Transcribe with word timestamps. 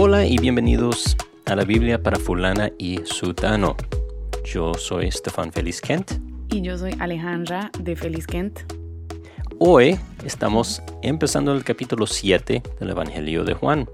Hola 0.00 0.24
y 0.24 0.38
bienvenidos 0.38 1.16
a 1.46 1.56
la 1.56 1.64
Biblia 1.64 2.00
para 2.00 2.20
fulana 2.20 2.70
y 2.78 2.98
sutano. 3.04 3.76
Yo 4.44 4.72
soy 4.74 5.10
Stefan 5.10 5.50
Feliz 5.50 5.80
Kent. 5.80 6.12
Y 6.50 6.62
yo 6.62 6.78
soy 6.78 6.94
Alejandra 7.00 7.72
de 7.80 7.96
Feliz 7.96 8.24
Kent. 8.24 8.60
Hoy 9.58 9.98
estamos 10.24 10.80
empezando 11.02 11.52
el 11.52 11.64
capítulo 11.64 12.06
7 12.06 12.62
del 12.78 12.90
Evangelio 12.90 13.42
de 13.42 13.54
Juan. 13.54 13.88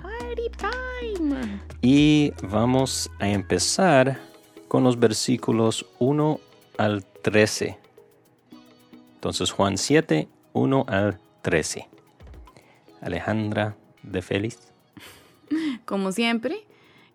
Party 0.00 0.48
time. 0.58 1.60
Y 1.82 2.32
vamos 2.44 3.10
a 3.18 3.28
empezar 3.28 4.20
con 4.68 4.84
los 4.84 5.00
versículos 5.00 5.86
1 5.98 6.38
al 6.78 7.04
13. 7.04 7.76
Entonces 9.16 9.50
Juan 9.50 9.76
7, 9.76 10.28
1 10.52 10.84
al 10.86 11.18
13. 11.42 11.88
Alejandra 13.00 13.76
de 14.04 14.22
Feliz. 14.22 14.73
Como 15.84 16.12
siempre, 16.12 16.66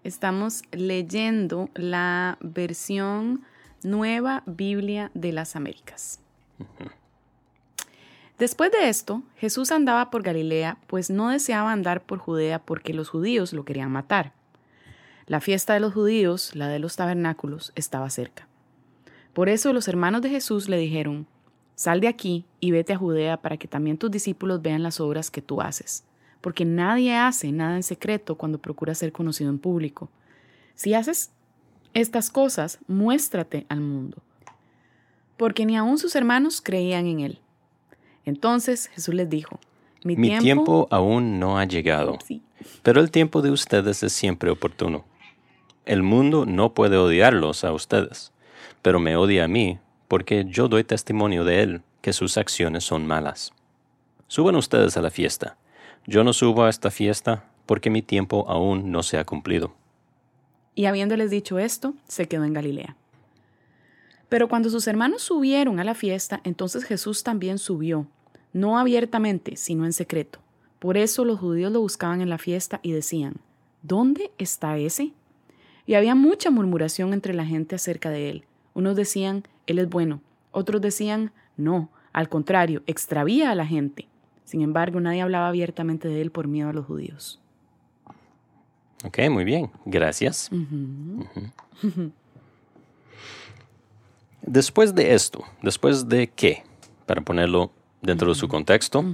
estamos 0.04 0.64
leyendo 0.72 1.70
la 1.76 2.38
versión 2.42 3.44
Nueva 3.84 4.44
Biblia 4.46 5.12
de 5.14 5.32
las 5.32 5.56
Américas. 5.56 6.20
Después 8.38 8.72
de 8.72 8.90
esto, 8.90 9.24
Jesús 9.36 9.72
andaba 9.72 10.10
por 10.10 10.24
Galilea, 10.24 10.78
pues 10.88 11.10
no 11.10 11.30
deseaba 11.30 11.72
andar 11.72 12.06
por 12.06 12.20
Judea 12.20 12.60
porque 12.60 12.94
los 12.94 13.10
judíos 13.10 13.54
lo 13.54 13.66
querían 13.66 13.92
matar. 13.92 14.34
La 15.26 15.42
fiesta 15.42 15.74
de 15.74 15.80
los 15.80 15.94
judíos, 15.94 16.56
la 16.56 16.68
de 16.70 16.80
los 16.80 16.96
tabernáculos, 16.96 17.72
estaba 17.76 18.10
cerca. 18.10 18.48
Por 19.34 19.48
eso 19.48 19.74
los 19.74 19.88
hermanos 19.88 20.22
de 20.22 20.30
Jesús 20.30 20.70
le 20.70 20.78
dijeron, 20.78 21.28
Sal 21.76 22.02
de 22.02 22.10
aquí 22.10 22.46
y 22.60 22.72
vete 22.72 22.92
a 22.92 22.98
Judea 22.98 23.38
para 23.38 23.56
que 23.56 23.68
también 23.68 23.98
tus 23.98 24.12
discípulos 24.12 24.62
vean 24.62 24.84
las 24.84 25.00
obras 25.00 25.32
que 25.32 25.42
tú 25.42 25.62
haces, 25.62 26.04
porque 26.42 26.66
nadie 26.66 27.16
hace 27.16 27.52
nada 27.52 27.76
en 27.76 27.84
secreto 27.84 28.36
cuando 28.36 28.58
procura 28.58 28.96
ser 28.96 29.12
conocido 29.12 29.50
en 29.50 29.60
público. 29.60 30.10
Si 30.76 30.94
haces 30.94 31.32
estas 31.94 32.30
cosas, 32.30 32.80
muéstrate 32.88 33.66
al 33.70 33.82
mundo. 33.82 34.18
Porque 35.38 35.66
ni 35.66 35.78
aun 35.78 35.98
sus 35.98 36.16
hermanos 36.16 36.62
creían 36.62 37.08
en 37.08 37.20
él. 37.20 37.40
Entonces 38.26 38.88
Jesús 38.88 39.14
les 39.14 39.30
dijo, 39.30 39.60
mi, 40.04 40.16
tiempo, 40.40 40.88
aún 40.92 41.40
no 41.40 41.58
ha 41.58 41.66
llegado, 41.66 42.18
pero 42.84 43.02
el 43.02 43.12
tiempo 43.12 43.42
de 43.42 43.52
ustedes 43.52 44.02
es 44.04 44.14
siempre 44.14 44.50
oportuno. 44.50 45.04
El 45.86 46.04
mundo 46.04 46.46
no 46.46 46.74
puede 46.74 46.98
odiarlos 46.98 47.64
a 47.64 47.74
ustedes, 47.74 48.32
pero 48.82 49.00
me 49.00 49.18
odia 49.18 49.46
a 49.46 49.48
mí, 49.48 49.80
porque 50.08 50.46
yo 50.48 50.68
doy 50.68 50.84
testimonio 50.84 51.44
de 51.44 51.64
él, 51.64 51.82
que 52.02 52.14
sus 52.14 52.38
acciones 52.38 52.84
son 52.84 53.08
malas. 53.08 53.52
Suban 54.28 54.56
ustedes 54.56 54.96
a 54.96 55.02
la 55.02 55.10
fiesta. 55.10 55.58
Yo 56.10 56.24
no 56.24 56.34
subo 56.34 56.64
a 56.64 56.70
esta 56.72 56.90
fiesta, 56.90 57.46
porque 57.68 57.92
mi 57.92 58.02
tiempo 58.02 58.44
aún 58.48 58.92
no 58.92 59.04
se 59.04 59.20
ha 59.20 59.26
cumplido. 59.26 59.76
Y 60.74 60.86
habiéndoles 60.86 61.30
dicho 61.30 61.60
esto, 61.60 61.94
se 62.08 62.28
quedó 62.28 62.46
en 62.46 62.54
Galilea. 62.54 62.96
Pero 64.28 64.50
cuando 64.50 64.72
sus 64.72 64.88
hermanos 64.88 65.22
subieron 65.22 65.80
a 65.80 65.84
la 65.84 65.94
fiesta, 65.94 66.42
entonces 66.44 66.84
Jesús 66.84 67.22
también 67.22 67.60
subió, 67.60 68.08
no 68.54 68.80
abiertamente, 68.80 69.56
sino 69.56 69.86
en 69.86 69.94
secreto. 69.94 70.40
Por 70.80 70.98
eso 70.98 71.26
los 71.26 71.38
judíos 71.38 71.72
lo 71.72 71.82
buscaban 71.82 72.22
en 72.22 72.30
la 72.32 72.40
fiesta 72.40 72.80
y 72.82 72.92
decían, 72.92 73.36
¿Dónde 73.84 74.32
está 74.40 74.80
ese? 74.80 75.14
Y 75.86 75.94
había 75.94 76.16
mucha 76.16 76.50
murmuración 76.50 77.14
entre 77.14 77.36
la 77.36 77.46
gente 77.46 77.76
acerca 77.76 78.10
de 78.10 78.32
él. 78.32 78.46
Unos 78.74 78.96
decían, 78.96 79.44
Él 79.68 79.78
es 79.78 79.88
bueno. 79.88 80.22
Otros 80.50 80.82
decían, 80.82 81.34
no, 81.56 81.92
al 82.14 82.30
contrario, 82.30 82.82
extravía 82.88 83.52
a 83.52 83.56
la 83.56 83.68
gente. 83.68 84.08
Sin 84.50 84.64
embargo, 84.64 85.00
nadie 85.00 85.22
hablaba 85.22 85.48
abiertamente 85.48 86.08
de 86.08 86.22
él 86.22 86.32
por 86.32 86.48
miedo 86.48 86.70
a 86.70 86.74
los 86.74 86.88
judíos. 86.88 87.40
Ok, 89.06 89.20
muy 89.30 89.44
bien. 89.44 89.70
Gracias. 89.86 90.50
Después 94.42 94.96
de 94.96 95.14
esto, 95.14 95.44
después 95.62 96.10
de 96.10 96.30
qué, 96.30 96.64
para 97.06 97.22
ponerlo 97.22 97.70
dentro 98.02 98.30
de 98.30 98.34
su 98.34 98.48
contexto, 98.48 99.06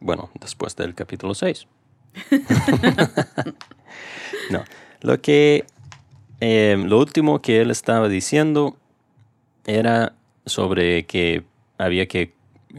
bueno, 0.00 0.30
después 0.40 0.74
del 0.74 0.94
capítulo 0.94 1.34
6. 1.34 1.66
no, 4.50 4.64
lo 5.02 5.20
que, 5.20 5.66
eh, 6.40 6.82
lo 6.82 6.98
último 6.98 7.42
que 7.42 7.60
él 7.60 7.70
estaba 7.70 8.08
diciendo 8.08 8.78
era 9.66 10.14
sobre 10.46 11.04
que 11.04 11.44
había 11.76 12.08
que 12.08 12.32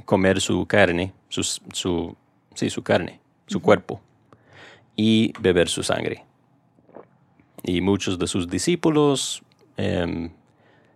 comer 0.06 0.42
su 0.42 0.66
carne, 0.66 1.14
su, 1.30 1.44
su 1.44 2.16
sí, 2.56 2.70
su 2.70 2.84
carne, 2.84 3.20
su 3.48 3.62
cuerpo, 3.62 4.02
y 4.96 5.34
beber 5.40 5.70
su 5.70 5.84
sangre. 5.84 6.26
Y 7.64 7.82
muchos 7.82 8.20
de 8.20 8.28
sus 8.28 8.48
discípulos 8.48 9.44
em, 9.78 10.32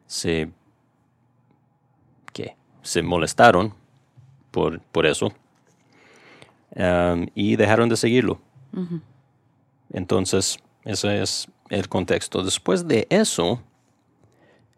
se, 0.06 0.52
¿qué? 2.34 2.56
se 2.82 3.02
molestaron 3.02 3.74
por, 4.52 4.82
por 4.82 5.06
eso 5.06 5.34
em, 6.72 7.28
y 7.34 7.56
dejaron 7.56 7.90
de 7.90 7.98
seguirlo. 7.98 8.42
Entonces, 9.92 10.58
ese 10.84 11.22
es 11.22 11.48
el 11.70 11.88
contexto. 11.88 12.44
Después 12.44 12.88
de 12.88 13.08
eso, 13.10 13.62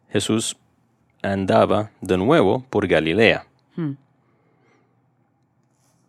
Jesús 0.09 0.57
andaba 1.21 1.91
de 2.01 2.17
nuevo 2.17 2.65
por 2.69 2.87
Galilea. 2.87 3.47
Hmm. 3.75 3.93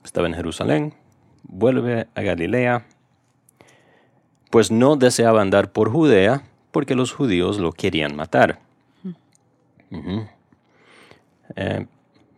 Estaba 0.06 0.28
en 0.28 0.34
Jerusalén, 0.34 0.94
vuelve 1.42 2.06
a 2.14 2.22
Galilea, 2.22 2.86
pues 4.50 4.70
no 4.70 4.94
deseaba 4.94 5.42
andar 5.42 5.72
por 5.72 5.90
Judea 5.90 6.44
porque 6.70 6.94
los 6.94 7.12
judíos 7.12 7.58
lo 7.58 7.72
querían 7.72 8.14
matar. 8.14 8.60
Eh, 11.56 11.86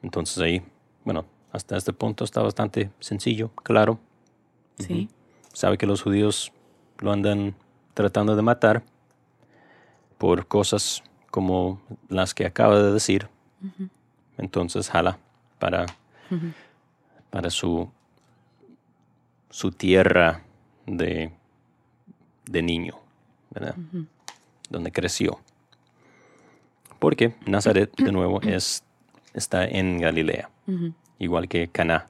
entonces 0.03 0.39
ahí, 0.39 0.63
bueno, 1.05 1.27
hasta 1.53 1.77
este 1.77 1.93
punto 1.93 2.25
está 2.25 2.41
bastante 2.41 2.91
sencillo, 3.01 3.51
claro. 3.63 3.99
Sí. 4.79 5.11
Sabe 5.53 5.77
que 5.77 5.85
los 5.85 6.01
judíos 6.01 6.53
lo 7.01 7.13
andan 7.13 7.55
tratando 7.93 8.35
de 8.35 8.41
matar 8.41 8.83
por 10.17 10.47
cosas 10.47 11.03
como 11.31 11.83
las 12.09 12.33
que 12.33 12.47
acaba 12.47 12.81
de 12.81 12.93
decir. 12.93 13.29
Entonces 14.39 14.89
jala 14.89 15.19
para, 15.59 15.85
para 17.31 17.51
su, 17.51 17.91
su 19.51 19.71
tierra 19.73 20.43
de, 20.87 21.33
de 22.47 22.63
niño, 22.63 22.95
¿verdad? 23.51 23.75
Donde 24.71 24.93
creció. 24.93 25.41
Porque 26.99 27.35
Nazaret, 27.47 27.95
de 27.97 28.13
nuevo, 28.13 28.41
es, 28.43 28.83
está 29.35 29.65
en 29.65 29.99
Galilea, 30.01 30.51
igual 31.19 31.49
que 31.49 31.69
Caná. 31.69 32.09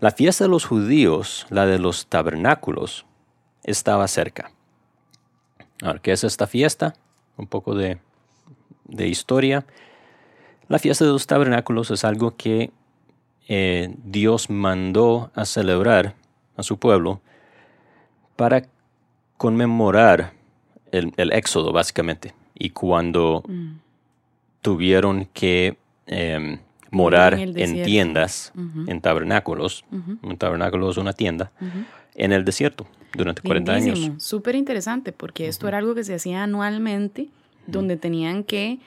La 0.00 0.12
fiesta 0.12 0.44
de 0.44 0.50
los 0.50 0.64
judíos, 0.64 1.46
la 1.50 1.66
de 1.66 1.78
los 1.78 2.06
tabernáculos, 2.06 3.04
estaba 3.64 4.06
cerca. 4.06 4.52
Ahora, 5.82 5.98
¿qué 6.00 6.12
es 6.12 6.24
esta 6.24 6.46
fiesta? 6.46 6.94
Un 7.36 7.46
poco 7.46 7.74
de, 7.74 7.98
historia. 8.88 9.66
La 10.68 10.78
fiesta 10.78 11.04
de 11.04 11.12
los 11.12 11.26
tabernáculos 11.26 11.90
es 11.90 12.04
algo 12.04 12.36
que 12.36 12.70
eh, 13.48 13.94
Dios 14.04 14.50
mandó 14.50 15.30
a 15.34 15.46
celebrar 15.46 16.14
a 16.56 16.62
su 16.62 16.78
pueblo 16.78 17.20
para 18.36 18.66
conmemorar 19.38 20.34
el, 20.92 21.32
éxodo, 21.32 21.72
básicamente. 21.72 22.34
Y 22.54 22.70
cuando 22.70 23.42
mm. 23.46 23.78
tuvieron 24.60 25.26
que 25.32 25.78
em, 26.06 26.58
morar 26.90 27.34
en, 27.34 27.82
tiendas, 27.84 28.52
en 28.86 29.00
tabernáculos, 29.00 29.84
un 29.90 30.36
tabernáculo 30.36 30.90
es 30.90 30.96
una 30.96 31.12
tienda, 31.12 31.50
en 32.14 32.32
el 32.32 32.44
desierto 32.44 32.86
durante 33.14 33.42
40 33.42 33.72
años. 33.72 34.10
Súper 34.18 34.54
interesante, 34.54 35.12
porque 35.12 35.48
esto 35.48 35.68
era 35.68 35.78
algo 35.78 35.94
que 35.94 36.04
se 36.04 36.14
hacía 36.14 36.42
anualmente, 36.42 37.28
donde 37.66 37.96
tenían 37.96 38.44
que 38.44 38.78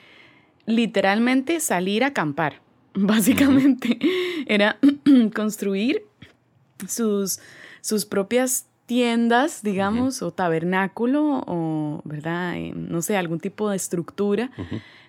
literalmente 0.66 1.60
salir 1.60 2.04
a 2.04 2.08
acampar, 2.08 2.60
básicamente. 2.94 3.98
Era 4.46 4.78
construir 5.34 6.04
sus, 6.88 7.40
sus 7.80 8.06
propias 8.06 8.66
tiendas, 8.86 9.62
digamos, 9.62 10.22
o 10.22 10.32
tabernáculo, 10.32 11.44
o, 11.46 12.02
¿verdad? 12.04 12.56
Eh, 12.56 12.72
no 12.74 13.02
sé, 13.02 13.16
algún 13.16 13.40
tipo 13.40 13.70
de 13.70 13.76
estructura 13.76 14.50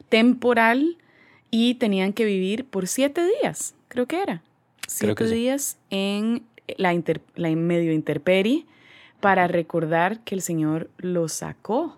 temporal 0.10 0.98
y 1.52 1.76
tenían 1.76 2.14
que 2.14 2.26
vivir 2.26 2.66
por 2.66 2.88
siete 2.88 3.22
días, 3.42 3.76
creo 3.88 4.08
que 4.08 4.22
era. 4.22 4.42
Siete 4.88 5.28
días 5.28 5.78
en 5.90 6.44
la, 6.78 6.94
la 7.36 7.50
medio 7.56 7.94
interperie 7.94 8.66
para 9.20 9.48
recordar 9.48 10.20
que 10.24 10.36
el 10.36 10.42
Señor 10.42 10.90
los 10.98 11.34
sacó 11.34 11.98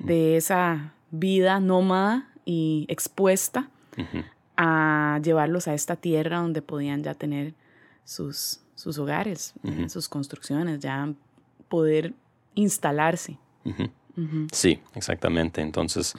de 0.00 0.36
esa 0.36 0.94
vida 1.10 1.60
nómada 1.60 2.28
y 2.48 2.86
expuesta 2.88 3.68
a 4.56 5.20
llevarlos 5.22 5.68
a 5.68 5.74
esta 5.74 5.96
tierra 5.96 6.38
donde 6.38 6.62
podían 6.62 7.02
ya 7.02 7.12
tener 7.12 7.52
sus, 8.06 8.60
sus 8.74 8.96
hogares, 8.98 9.52
sus 9.88 10.08
construcciones, 10.08 10.80
ya 10.80 11.12
poder 11.68 12.14
instalarse. 12.54 13.36
Sí, 14.50 14.80
exactamente. 14.94 15.60
Entonces, 15.60 16.14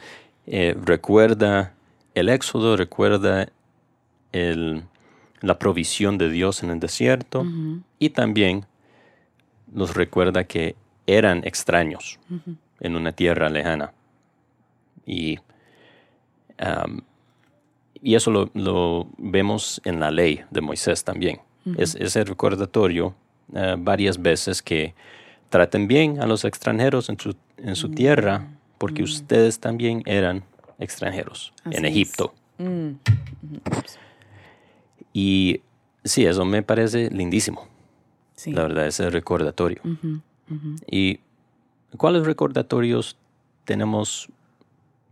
eh, 0.45 0.77
recuerda 0.79 1.73
el 2.13 2.29
éxodo, 2.29 2.77
recuerda 2.77 3.49
el, 4.31 4.83
la 5.41 5.57
provisión 5.57 6.19
de 6.19 6.29
Dios 6.29 6.61
en 6.61 6.69
el 6.69 6.79
desierto 6.79 7.43
y 7.97 8.11
también 8.11 8.67
nos 9.73 9.95
recuerda 9.95 10.43
que 10.43 10.75
eran 11.07 11.41
extraños 11.43 12.19
en 12.79 12.95
una 12.95 13.13
tierra 13.13 13.49
lejana. 13.49 13.93
Y, 15.07 15.39
y 18.01 18.15
eso 18.15 18.31
lo, 18.31 19.07
vemos 19.17 19.81
en 19.85 19.99
la 19.99 20.11
ley 20.11 20.41
de 20.51 20.61
Moisés 20.61 21.03
también. 21.03 21.41
es, 21.77 21.95
ese 21.95 22.23
recordatorio 22.23 23.13
uh, 23.53 23.75
varias 23.77 24.21
veces 24.21 24.61
que 24.61 24.93
traten 25.49 25.87
bien 25.87 26.21
a 26.21 26.25
los 26.25 26.45
extranjeros 26.45 27.09
en 27.09 27.19
su, 27.19 27.35
en 27.57 27.75
su 27.75 27.89
tierra, 27.89 28.47
porque 28.77 29.03
ustedes 29.03 29.59
también 29.59 30.03
eran 30.05 30.43
extranjeros 30.79 31.53
en 31.69 31.85
Egipto. 31.85 32.33
Mm. 32.57 32.91
Y 35.13 35.61
sí, 36.03 36.25
eso 36.25 36.45
me 36.45 36.63
parece 36.63 37.09
lindísimo. 37.09 37.67
La 38.45 38.63
verdad, 38.63 38.87
ese 38.87 39.09
recordatorio. 39.09 39.81
¿Y 40.89 41.19
cuáles 41.97 42.25
recordatorios 42.25 43.17
tenemos 43.65 44.29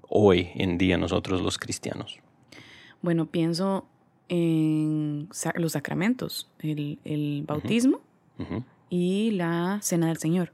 hoy 0.09 0.49
en 0.55 0.77
día 0.77 0.97
nosotros 0.97 1.41
los 1.41 1.57
cristianos? 1.57 2.19
Bueno, 3.01 3.27
pienso 3.27 3.85
en 4.29 5.29
los 5.55 5.71
sacramentos, 5.71 6.49
el, 6.59 7.43
bautismo 7.47 8.01
y 8.89 9.31
la 9.31 9.79
cena 9.81 10.07
del 10.07 10.17
Señor. 10.17 10.51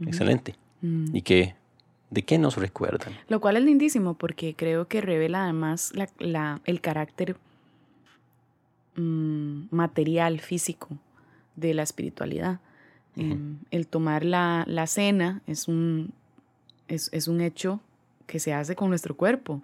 Excelente. 0.00 0.56
Mm. 0.80 1.16
¿Y 1.16 1.22
qué, 1.22 1.54
de 2.10 2.22
qué 2.22 2.38
nos 2.38 2.56
recuerdan? 2.56 3.12
Lo 3.28 3.40
cual 3.40 3.56
es 3.56 3.64
lindísimo 3.64 4.14
porque 4.14 4.54
creo 4.54 4.88
que 4.88 5.00
revela 5.00 5.44
además 5.44 5.92
el 6.64 6.80
carácter 6.80 7.36
mm, 8.96 9.64
material, 9.70 10.40
físico 10.40 10.88
de 11.56 11.74
la 11.74 11.82
espiritualidad. 11.82 12.60
Em, 13.16 13.58
el 13.72 13.88
tomar 13.88 14.24
la, 14.24 14.64
cena 14.86 15.42
es 15.46 15.66
un, 15.66 16.12
es, 16.88 17.28
un 17.28 17.40
hecho 17.40 17.80
que 18.26 18.38
se 18.38 18.52
hace 18.52 18.74
con 18.74 18.88
nuestro 18.88 19.16
cuerpo. 19.16 19.62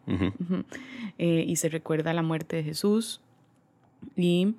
Eh, 1.19 1.45
y 1.47 1.57
se 1.57 1.69
recuerda 1.69 2.13
la 2.13 2.23
muerte 2.23 2.57
de 2.57 2.65
Jesús 2.65 3.21
y 4.17 4.55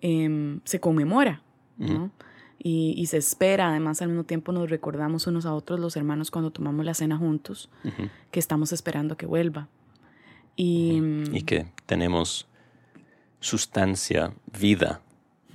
em, 0.00 0.60
se 0.64 0.80
conmemora, 0.80 1.42
¿no? 1.78 2.10
Y, 2.58 3.06
se 3.06 3.18
espera, 3.18 3.68
además 3.68 4.02
al 4.02 4.08
mismo 4.08 4.24
tiempo 4.24 4.50
nos 4.50 4.68
recordamos 4.68 5.28
unos 5.28 5.46
a 5.46 5.54
otros 5.54 5.78
los 5.78 5.94
hermanos 5.96 6.32
cuando 6.32 6.50
tomamos 6.50 6.84
la 6.84 6.94
cena 6.94 7.16
juntos, 7.16 7.70
que 8.32 8.40
estamos 8.40 8.72
esperando 8.72 9.16
que 9.16 9.26
vuelva. 9.26 9.68
Y, 10.56 11.00
y 11.32 11.42
que 11.42 11.66
tenemos 11.84 12.48
sustancia, 13.40 14.34
vida, 14.58 15.00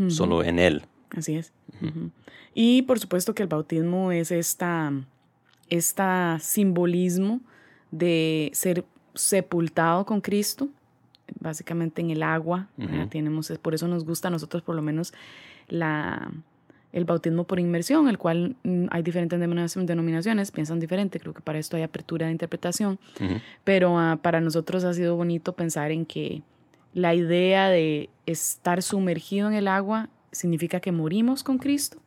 solo 0.08 0.44
en 0.44 0.60
Él. 0.60 0.84
Así 1.10 1.36
es. 1.36 1.52
Y 2.54 2.84
por 2.84 3.00
supuesto 3.00 3.36
que 3.36 3.44
el 3.44 3.50
bautismo 3.50 4.12
es 4.12 4.32
esta, 4.32 4.94
esta 5.72 6.38
simbolismo 6.40 7.40
de 7.90 8.52
ser 8.54 8.86
sepultado 9.16 10.06
con 10.06 10.22
Cristo, 10.22 10.70
básicamente 11.40 12.02
en 12.02 12.12
el 12.12 12.22
agua. 12.22 12.68
Tenemos, 13.10 13.52
por 13.62 13.74
eso 13.74 13.88
nos 13.88 14.06
gusta 14.06 14.28
a 14.28 14.32
nosotros 14.32 14.62
por 14.62 14.76
lo 14.76 14.82
menos 14.82 15.14
la, 15.70 16.32
el 16.92 17.06
bautismo 17.06 17.46
por 17.46 17.60
inmersión, 17.60 18.10
el 18.10 18.18
cual 18.18 18.58
mm, 18.64 18.88
hay 18.92 19.02
diferentes 19.02 19.40
denominaciones, 19.40 20.52
piensan 20.52 20.80
diferente, 20.80 21.20
creo 21.20 21.34
que 21.34 21.42
para 21.42 21.58
esto 21.58 21.78
hay 21.78 21.84
apertura 21.84 22.26
de 22.26 22.34
interpretación, 22.34 23.00
pero 23.64 23.98
ah, 23.98 24.20
para 24.22 24.42
nosotros 24.42 24.84
ha 24.84 24.94
sido 24.94 25.16
bonito 25.16 25.54
pensar 25.54 25.92
en 25.92 26.06
que 26.06 26.44
la 26.94 27.16
idea 27.16 27.70
de 27.70 28.10
estar 28.26 28.84
sumergido 28.84 29.48
en 29.48 29.54
el 29.54 29.70
agua 29.70 30.10
significa 30.34 30.82
que 30.82 30.92
morimos 30.92 31.44
con 31.44 31.58
Cristo 31.58 31.98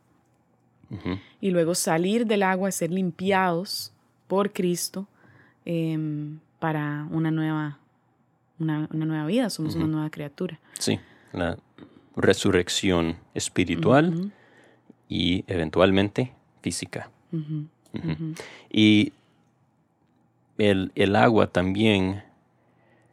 y 1.41 1.51
luego 1.51 1.75
salir 1.75 2.25
del 2.25 2.43
agua 2.43 2.69
y 2.69 2.71
ser 2.71 2.91
limpiados 2.91 3.91
por 4.27 4.51
Cristo 4.53 5.07
em, 5.65 6.39
para 6.59 7.07
una 7.11 7.31
nueva, 7.31 7.79
una, 8.59 8.87
nueva 8.91 9.25
vida, 9.25 9.49
somos 9.49 9.75
una 9.75 9.87
nueva 9.87 10.09
criatura. 10.09 10.59
Sí, 10.79 10.99
la 11.33 11.57
resurrección 12.15 13.17
espiritual 13.33 14.31
y 15.09 15.43
eventualmente 15.47 16.33
física. 16.61 17.09
Y 18.71 19.13
el, 20.57 20.91
el, 20.95 21.15
agua 21.15 21.47
también 21.47 22.23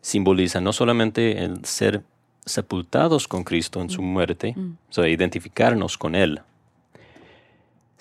simboliza 0.00 0.60
no 0.60 0.72
solamente 0.72 1.44
el 1.44 1.64
ser 1.64 2.02
sepultados 2.44 3.28
con 3.28 3.44
Cristo 3.44 3.80
en 3.80 3.90
su 3.90 4.02
muerte, 4.02 4.54
o 4.56 4.92
sea, 4.92 5.08
identificarnos 5.08 5.96
con 5.96 6.14
Él, 6.14 6.40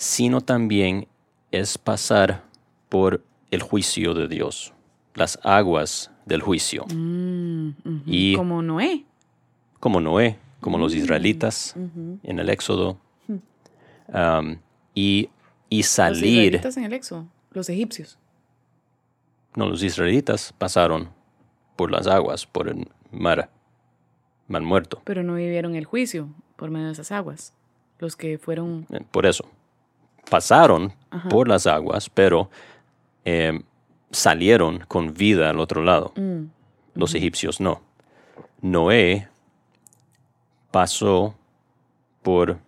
sino 0.02 0.42
también 0.42 1.08
es 1.52 1.78
pasar 1.78 2.44
por 2.90 3.24
el 3.52 3.62
juicio 3.62 4.16
de 4.16 4.28
Dios, 4.28 4.74
las 5.14 5.40
aguas 5.44 6.10
del 6.26 6.42
juicio. 6.42 6.88
Mm, 6.92 7.70
y 8.08 8.36
como 8.36 8.64
Noé. 8.64 9.06
Como 9.80 10.02
Noé, 10.02 10.40
como 10.60 10.80
los 10.80 10.96
mm, 10.96 10.98
israelitas 10.98 11.76
en 12.24 12.40
el 12.40 12.50
Éxodo 12.50 12.98
y, 14.96 15.30
y 15.70 15.84
salir... 15.84 16.14
¿Los 16.14 16.24
israelitas 16.24 16.78
en 16.78 16.84
el 16.86 16.94
éxodo? 16.94 17.28
¿Los 17.52 17.70
egipcios? 17.70 18.18
No, 19.56 19.68
los 19.70 19.84
israelitas 19.84 20.52
pasaron 20.58 21.10
por 21.76 21.92
las 21.92 22.08
aguas, 22.08 22.48
por 22.48 22.70
el 22.70 22.88
mar, 23.12 23.52
mar 24.48 24.64
muerto. 24.64 25.00
Pero 25.04 25.22
no 25.22 25.36
vivieron 25.36 25.76
el 25.76 25.86
juicio 25.86 26.28
por 26.56 26.72
medio 26.72 26.88
de 26.88 26.94
esas 26.94 27.12
aguas. 27.12 27.54
Los 28.00 28.16
que 28.16 28.40
fueron... 28.40 28.88
Eh, 28.92 29.02
por 29.12 29.28
eso. 29.28 29.46
Pasaron 30.30 30.94
por 31.30 31.48
las 31.48 31.68
aguas, 31.68 32.10
pero 32.10 32.50
em, 33.26 33.64
salieron 34.12 34.80
con 34.88 35.14
vida 35.14 35.50
al 35.50 35.60
otro 35.60 35.84
lado. 35.84 36.14
Mm, 36.16 36.44
los 36.96 37.16
egipcios 37.16 37.60
no. 37.60 37.82
Noé 38.62 39.28
pasó 40.72 41.36
por 42.22 42.60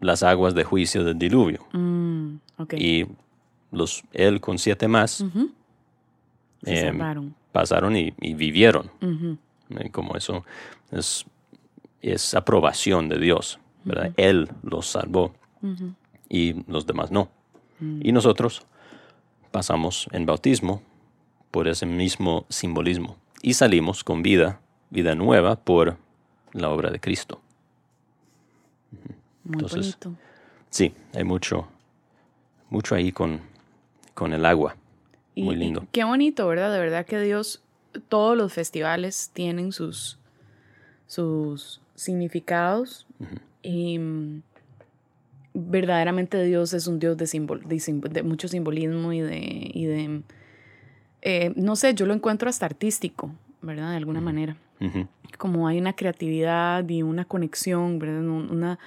las 0.00 0.22
aguas 0.22 0.54
de 0.54 0.64
juicio 0.64 1.04
del 1.04 1.18
diluvio. 1.18 1.66
Mm, 1.72 2.36
y 2.76 3.06
los, 3.72 4.04
él 4.12 4.40
con 4.40 4.58
siete 4.58 4.86
más 4.86 5.24
em, 6.64 6.98
pasaron 7.52 7.96
y, 7.96 8.10
vivieron. 8.20 8.90
como 9.90 10.16
eso 10.16 10.44
es, 10.92 11.24
es, 12.02 12.34
aprobación 12.34 13.08
de 13.08 13.18
Dios. 13.18 13.58
¿verdad? 13.84 14.12
Él 14.16 14.48
los 14.62 14.86
salvó 14.86 15.34
y 16.34 16.64
los 16.66 16.84
demás 16.84 17.12
no. 17.12 17.30
Mm. 17.78 18.00
Y 18.02 18.10
nosotros 18.10 18.66
pasamos 19.52 20.08
en 20.10 20.26
bautismo 20.26 20.82
por 21.52 21.68
ese 21.68 21.86
mismo 21.86 22.44
simbolismo 22.48 23.16
y 23.40 23.54
salimos 23.54 24.02
con 24.02 24.24
vida, 24.24 24.60
vida 24.90 25.14
nueva 25.14 25.54
por 25.54 25.96
la 26.52 26.70
obra 26.70 26.90
de 26.90 26.98
Cristo. 26.98 27.40
Muy 29.44 29.62
bonito. 29.62 30.14
Sí, 30.70 30.92
hay 31.14 31.22
mucho, 31.22 31.68
mucho 32.68 32.96
ahí 32.96 33.12
con, 33.12 33.40
con 34.14 34.32
el 34.32 34.44
agua. 34.44 34.74
Muy 35.36 35.54
lindo. 35.56 35.86
qué 35.92 36.04
bonito, 36.04 36.46
¿verdad? 36.48 36.72
De 36.72 36.78
verdad 36.78 37.06
que 37.06 37.20
Dios, 37.20 37.62
todos 38.08 38.36
los 38.36 38.52
festivales 38.52 39.30
tienen 39.32 39.70
sus, 39.72 40.18
sus 41.06 41.80
significados. 41.94 43.06
Y 43.62 43.98
mm, 43.98 44.42
verdaderamente 45.54 46.42
Dios 46.42 46.74
es 46.74 46.86
un 46.86 46.98
Dios 46.98 47.16
de, 47.16 47.26
de, 48.10 48.22
mucho 48.22 48.48
simbolismo 48.48 49.12
y 49.12 49.20
de, 49.20 49.70
y 49.72 49.84
de 49.86 50.22
eh, 51.22 51.54
no 51.56 51.74
sé, 51.74 51.94
yo 51.94 52.04
lo 52.04 52.12
encuentro 52.12 52.50
hasta 52.50 52.66
artístico, 52.66 53.30
¿verdad? 53.62 53.90
De 53.90 53.96
alguna 53.96 54.20
manera. 54.20 54.56
Como 55.38 55.66
hay 55.66 55.78
una 55.78 55.94
creatividad 55.94 56.86
y 56.86 57.02
una 57.02 57.24
conexión, 57.24 57.98
¿verdad? 57.98 58.20
Una, 58.20 58.78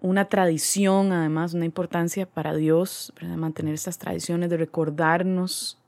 una 0.00 0.24
tradición, 0.26 1.10
además, 1.10 1.54
una 1.54 1.64
importancia 1.64 2.26
para 2.26 2.54
Dios, 2.54 3.12
mantener 3.36 3.74
estas 3.74 3.98
tradiciones 3.98 4.48
de 4.50 4.58
recordarnos 4.58 5.78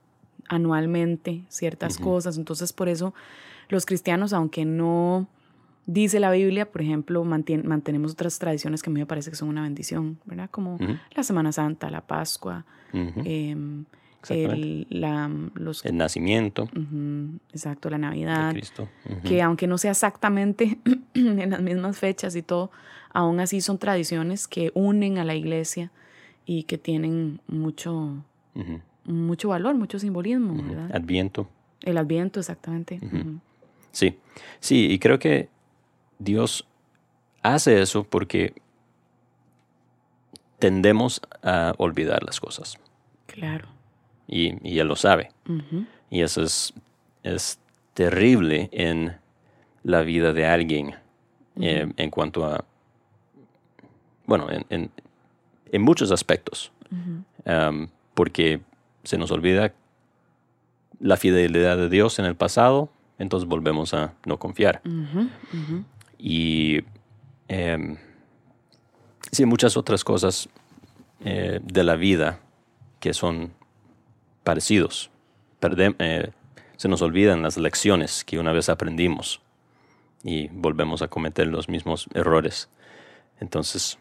anualmente 0.49 1.43
ciertas 1.47 1.97
cosas. 1.97 2.37
Entonces, 2.37 2.73
por 2.73 2.89
eso 2.89 3.13
los 3.69 3.85
cristianos, 3.85 4.33
aunque 4.33 4.65
no 4.65 5.27
dice 5.89 6.19
la 6.19 6.31
Biblia, 6.31 6.71
por 6.71 6.81
ejemplo, 6.81 7.23
mantenemos 7.23 8.11
otras 8.11 8.37
tradiciones 8.37 8.83
que 8.83 8.89
a 8.89 8.93
mí 8.93 8.99
me 8.99 9.05
parece 9.05 9.31
que 9.31 9.35
son 9.35 9.49
una 9.49 9.63
bendición, 9.63 10.19
¿verdad? 10.25 10.49
Como 10.51 10.77
la 11.15 11.23
Semana 11.23 11.51
Santa, 11.51 11.89
la 11.89 12.01
Pascua, 12.01 12.65
em, 12.93 13.85
el, 14.29 14.85
la, 14.89 15.29
los, 15.55 15.83
El 15.85 15.97
nacimiento 15.97 16.69
exacto, 17.51 17.89
la 17.89 17.97
Navidad, 17.97 18.51
Cristo. 18.51 18.87
Que 19.23 19.41
aunque 19.41 19.65
no 19.65 19.77
sea 19.77 19.91
exactamente 19.91 20.77
en 21.15 21.49
las 21.49 21.61
mismas 21.61 21.97
fechas 21.97 22.35
y 22.35 22.43
todo, 22.43 22.69
aún 23.11 23.39
así 23.39 23.59
son 23.59 23.79
tradiciones 23.79 24.47
que 24.47 24.71
unen 24.75 25.17
a 25.17 25.25
la 25.25 25.33
iglesia 25.33 25.91
y 26.45 26.63
que 26.63 26.77
tienen 26.77 27.41
mucho, 27.47 28.23
mucho 29.05 29.49
valor, 29.49 29.73
mucho 29.75 29.97
simbolismo, 29.97 30.53
¿verdad? 30.61 30.95
Adviento. 30.95 31.49
El 31.81 31.97
adviento, 31.97 32.39
exactamente. 32.39 32.99
Sí, 33.91 34.17
sí, 34.59 34.91
y 34.91 34.99
creo 34.99 35.17
que 35.17 35.49
Dios 36.19 36.65
hace 37.41 37.81
eso 37.81 38.03
porque 38.03 38.53
tendemos 40.59 41.21
a 41.41 41.73
olvidar 41.77 42.23
las 42.23 42.39
cosas. 42.39 42.77
Claro. 43.27 43.67
Y, 44.27 44.55
y 44.67 44.79
Él 44.79 44.87
lo 44.87 44.95
sabe. 44.95 45.31
Y 46.09 46.21
eso 46.21 46.43
es, 46.43 46.73
es 47.23 47.59
terrible 47.93 48.69
en 48.71 49.15
la 49.83 50.01
vida 50.01 50.33
de 50.33 50.45
alguien 50.45 50.95
eh, 51.59 51.91
en 51.97 52.09
cuanto 52.11 52.45
a, 52.45 52.63
bueno, 54.25 54.49
en, 54.51 54.65
en- 54.69 54.91
en 55.71 55.81
muchos 55.83 56.11
aspectos. 56.11 56.71
Um, 57.45 57.87
porque 58.15 58.59
se 59.03 59.17
nos 59.17 59.29
olvida 59.31 59.73
la 60.99 61.15
fidelidad 61.15 61.77
de 61.77 61.87
Dios 61.89 62.17
en 62.19 62.25
el 62.25 62.35
pasado, 62.35 62.89
entonces 63.19 63.47
volvemos 63.47 63.93
a 63.93 64.13
no 64.25 64.37
confiar. 64.37 64.81
Y 66.19 66.81
em, 67.47 67.97
sí, 69.31 69.45
muchas 69.45 69.77
otras 69.77 70.03
cosas 70.03 70.49
eh, 71.23 71.59
de 71.63 71.83
la 71.83 71.95
vida 71.95 72.39
que 72.99 73.13
son 73.13 73.53
parecidos. 74.43 75.09
Perdem- 75.61 75.95
eh, 75.99 76.31
se 76.77 76.87
nos 76.87 77.01
olvidan 77.01 77.41
las 77.41 77.57
lecciones 77.57 78.23
que 78.23 78.39
una 78.39 78.51
vez 78.53 78.69
aprendimos 78.69 79.41
y 80.23 80.47
volvemos 80.49 81.01
a 81.01 81.07
cometer 81.07 81.47
los 81.47 81.69
mismos 81.69 82.07
errores. 82.13 82.69
Entonces, 83.39 83.97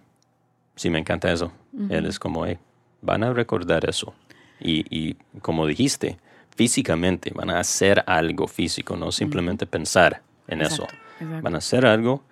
sí 0.76 0.90
me 0.90 0.98
encanta 0.98 1.32
eso. 1.32 1.52
Él 1.90 2.06
es 2.06 2.18
como, 2.18 2.44
"Hey, 2.46 2.58
van 3.02 3.22
a 3.24 3.32
recordar 3.32 3.88
eso. 3.88 4.14
Y, 4.60 4.84
y 4.96 5.14
como 5.40 5.66
dijiste, 5.66 6.18
físicamente 6.56 7.30
van 7.34 7.50
a 7.50 7.60
hacer 7.60 8.02
algo 8.06 8.48
físico, 8.48 8.96
no 8.96 9.12
simplemente 9.12 9.66
pensar 9.66 10.22
en 10.48 10.60
eso. 10.62 10.86
Exacto. 11.20 11.42
Van 11.42 11.54
a 11.54 11.58
hacer 11.58 11.86
algo 11.86 12.22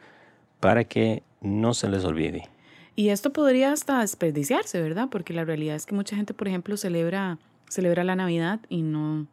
para 0.60 0.84
que 0.84 1.22
no 1.40 1.74
se 1.74 1.88
les 1.88 2.04
olvide. 2.04 2.48
Y 2.94 3.10
esto 3.10 3.32
podría 3.32 3.72
hasta 3.72 4.00
desperdiciarse, 4.00 4.80
¿verdad? 4.80 5.08
Porque 5.10 5.32
la 5.34 5.44
realidad 5.44 5.76
es 5.76 5.84
que 5.86 5.94
mucha 5.94 6.16
gente, 6.16 6.32
por 6.34 6.48
ejemplo, 6.48 6.76
celebra, 6.76 7.38
celebra 7.68 8.04
la 8.04 8.16
Navidad 8.16 8.60
y 8.70 8.82
no, 8.82 9.26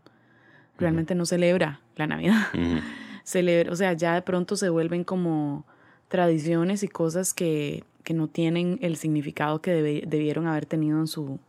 realmente 0.77 1.15
no 1.15 1.25
celebra 1.25 1.79
la 1.95 2.07
Navidad. 2.07 2.48
Ujú. 2.53 2.79
Celebra, 3.25 3.72
o 3.72 3.75
sea, 3.77 3.93
ya 3.93 4.15
de 4.15 4.22
pronto 4.22 4.57
se 4.57 4.67
vuelven 4.67 5.05
como 5.05 5.63
tradiciones 6.10 6.83
y 6.83 6.89
cosas 6.89 7.33
que, 7.33 7.86
que 8.03 8.13
no 8.13 8.27
tienen 8.27 8.79
el 8.81 8.98
significado 8.98 9.62
que 9.62 9.72
debe- 9.72 10.03
debieron 10.05 10.45
haber 10.45 10.65
tenido 10.65 11.00
en 11.00 11.07
su, 11.07 11.39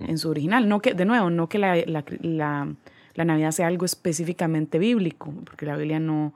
en 0.00 0.16
su 0.16 0.30
original. 0.30 0.70
No 0.70 0.80
que, 0.80 0.94
de 0.94 1.04
nuevo, 1.04 1.28
no 1.28 1.48
que 1.50 1.58
la, 1.58 1.76
la, 1.84 2.02
la- 2.22 2.74
la 3.14 3.24
Navidad 3.26 3.50
sea 3.50 3.66
algo 3.66 3.84
específicamente 3.84 4.78
bíblico, 4.78 5.34
porque 5.44 5.66
la 5.66 5.76
Biblia 5.76 6.00
no, 6.00 6.32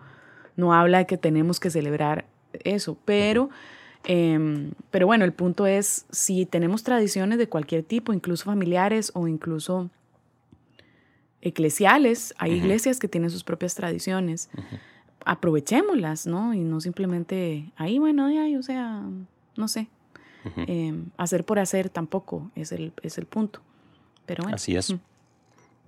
no 0.57 0.75
habla 0.75 0.99
de 0.99 1.07
que 1.07 1.17
tenemos 1.17 1.61
que 1.61 1.71
celebrar 1.71 2.25
eso, 2.65 2.97
pero, 3.05 3.51
em, 4.05 4.73
pero 4.91 5.07
bueno, 5.07 5.25
el 5.25 5.33
punto 5.33 5.67
es, 5.67 6.07
si 6.11 6.47
tenemos 6.47 6.83
tradiciones 6.83 7.39
de 7.39 7.49
cualquier 7.49 7.83
tipo, 7.83 8.13
incluso 8.13 8.45
familiares 8.45 9.11
o 9.15 9.29
incluso 9.29 9.91
eclesiales, 11.41 12.35
hay 12.39 12.53
iglesias 12.53 12.99
que 12.99 13.09
tienen 13.09 13.31
sus 13.31 13.43
propias 13.43 13.75
tradiciones, 13.75 14.49
aprovechémoslas, 15.25 16.27
¿no? 16.27 16.55
Y 16.55 16.61
no 16.61 16.81
simplemente 16.81 17.73
ahí, 17.77 17.99
bueno, 17.99 18.31
ya, 18.31 18.59
o 18.59 18.63
sea, 18.63 19.03
no 19.57 19.69
sé, 19.69 19.89
em, 20.67 21.07
hacer 21.17 21.45
por 21.45 21.59
hacer 21.59 21.89
tampoco 21.89 22.51
es 22.55 22.73
el, 22.73 22.93
es 23.03 23.19
el 23.19 23.27
punto. 23.27 23.61
Pero 24.27 24.45
bueno. 24.45 24.55
Así 24.55 24.77
es. 24.77 24.95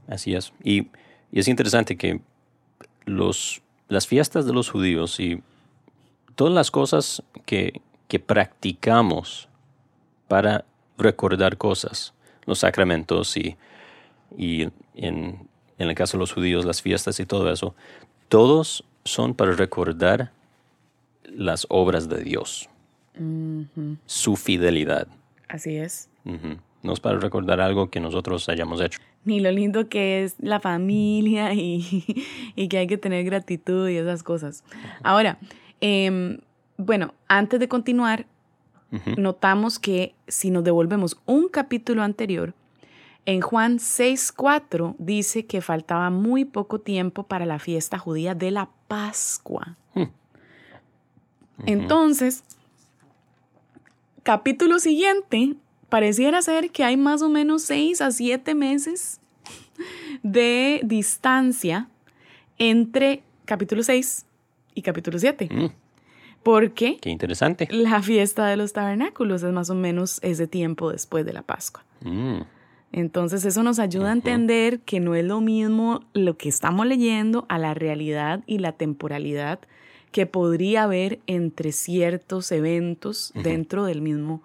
Así 0.08 0.34
es. 0.34 0.52
Y, 0.62 0.88
y 1.30 1.40
es 1.40 1.48
interesante 1.48 1.96
que 1.96 2.20
los, 3.06 3.62
las 3.88 4.06
fiestas 4.06 4.46
de 4.46 4.52
los 4.52 4.70
judíos 4.70 5.20
y 5.20 5.42
todas 6.34 6.52
las 6.52 6.70
cosas 6.70 7.22
que, 7.46 7.80
que 8.08 8.18
practicamos 8.18 9.48
para 10.28 10.64
recordar 10.98 11.56
cosas, 11.56 12.14
los 12.46 12.60
sacramentos 12.60 13.36
y, 13.36 13.56
y 14.36 14.62
en, 14.94 15.48
en 15.78 15.88
el 15.88 15.94
caso 15.94 16.16
de 16.16 16.20
los 16.20 16.32
judíos, 16.32 16.64
las 16.64 16.82
fiestas 16.82 17.20
y 17.20 17.26
todo 17.26 17.50
eso, 17.50 17.74
todos 18.28 18.84
son 19.04 19.34
para 19.34 19.52
recordar 19.52 20.32
las 21.24 21.66
obras 21.68 22.08
de 22.08 22.22
Dios, 22.22 22.68
su 24.06 24.36
fidelidad. 24.36 25.08
Así 25.48 25.76
es. 25.76 26.08
No 26.82 26.92
es 26.92 27.00
para 27.00 27.18
recordar 27.18 27.60
algo 27.60 27.90
que 27.90 28.00
nosotros 28.00 28.48
hayamos 28.48 28.80
hecho. 28.80 29.00
Ni 29.24 29.40
lo 29.40 29.50
lindo 29.50 29.88
que 29.88 30.24
es 30.24 30.36
la 30.38 30.60
familia 30.60 31.54
y, 31.54 32.04
y 32.56 32.68
que 32.68 32.78
hay 32.78 32.86
que 32.86 32.98
tener 32.98 33.24
gratitud 33.24 33.88
y 33.88 33.96
esas 33.96 34.22
cosas. 34.22 34.64
Ahora, 35.02 35.38
em, 35.80 36.38
bueno, 36.76 37.14
antes 37.28 37.60
de 37.60 37.68
continuar, 37.68 38.26
notamos 39.16 39.80
que 39.80 40.14
si 40.28 40.50
nos 40.50 40.62
devolvemos 40.62 41.20
un 41.26 41.48
capítulo 41.48 42.02
anterior, 42.02 42.54
en 43.26 43.40
Juan 43.40 43.78
6.4 43.78 44.96
dice 44.98 45.46
que 45.46 45.62
faltaba 45.62 46.10
muy 46.10 46.44
poco 46.44 46.80
tiempo 46.80 47.22
para 47.22 47.46
la 47.46 47.58
fiesta 47.58 47.98
judía 47.98 48.34
de 48.34 48.50
la 48.50 48.68
Pascua. 48.86 49.76
Hmm. 49.94 50.04
Entonces, 51.64 52.44
capítulo 54.22 54.78
siguiente, 54.78 55.56
pareciera 55.94 56.42
ser 56.42 56.72
que 56.72 56.82
hay 56.82 56.96
más 56.96 57.22
o 57.22 57.28
menos 57.28 57.62
6 57.62 58.00
a 58.00 58.10
7 58.10 58.56
meses 58.56 59.20
de 60.24 60.80
distancia 60.82 61.88
entre 62.58 63.22
capítulo 63.44 63.80
6 63.84 64.26
y 64.74 64.82
capítulo 64.82 65.20
7. 65.20 65.48
Mm, 65.52 65.66
Porque 66.42 66.98
qué 67.00 67.10
interesante. 67.10 67.68
la 67.70 68.02
fiesta 68.02 68.48
de 68.48 68.56
los 68.56 68.72
tabernáculos 68.72 69.44
es 69.44 69.52
más 69.52 69.70
o 69.70 69.76
menos 69.76 70.18
ese 70.24 70.48
tiempo 70.48 70.90
después 70.90 71.24
de 71.24 71.32
la 71.32 71.42
Pascua. 71.42 71.84
Mm, 72.00 72.40
Entonces 72.90 73.44
eso 73.44 73.62
nos 73.62 73.78
ayuda 73.78 74.10
a 74.10 74.14
entender 74.14 74.80
que 74.80 74.98
no 74.98 75.14
es 75.14 75.24
lo 75.24 75.40
mismo 75.40 76.00
lo 76.12 76.36
que 76.36 76.48
estamos 76.48 76.88
leyendo 76.88 77.46
a 77.48 77.56
la 77.56 77.72
realidad 77.72 78.42
y 78.46 78.58
la 78.58 78.72
temporalidad 78.72 79.60
que 80.10 80.26
podría 80.26 80.82
haber 80.82 81.20
entre 81.28 81.70
ciertos 81.70 82.50
eventos 82.50 83.32
dentro 83.36 83.84
del 83.84 84.00
mismo, 84.00 84.42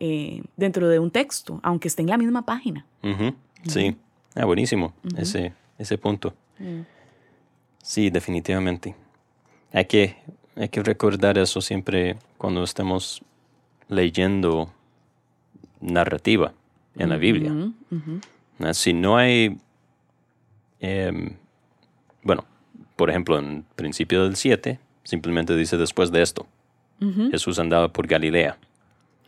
eh, 0.00 0.42
dentro 0.56 0.88
de 0.88 0.98
un 0.98 1.10
texto, 1.10 1.60
aunque 1.62 1.88
esté 1.88 2.02
en 2.02 2.08
la 2.08 2.18
misma 2.18 2.42
página. 2.42 2.86
Sí. 3.66 3.96
Ah, 4.34 4.44
buenísimo. 4.44 4.92
ese, 5.16 5.52
ese 5.78 5.98
punto. 5.98 6.34
Sí, 7.82 8.10
definitivamente. 8.10 8.94
Hay 9.72 9.86
que, 9.86 10.16
hay 10.56 10.68
que 10.68 10.82
recordar 10.82 11.38
eso 11.38 11.60
siempre 11.60 12.16
cuando 12.36 12.62
estemos 12.64 13.22
leyendo 13.88 14.70
narrativa 15.80 16.52
en 16.96 17.08
la 17.10 17.16
Biblia. 17.16 17.52
Ah, 18.60 18.74
Si 18.74 18.92
no 18.92 19.16
hay, 19.16 19.56
em, 20.80 21.36
bueno, 22.22 22.44
por 22.96 23.10
ejemplo, 23.10 23.38
en 23.38 23.64
principio 23.76 24.24
del 24.24 24.36
7, 24.36 24.78
simplemente 25.04 25.56
dice 25.56 25.76
después 25.76 26.10
de 26.10 26.22
esto. 26.22 26.46
Jesús 27.30 27.58
andaba 27.60 27.88
por 27.92 28.06
Galilea. 28.08 28.58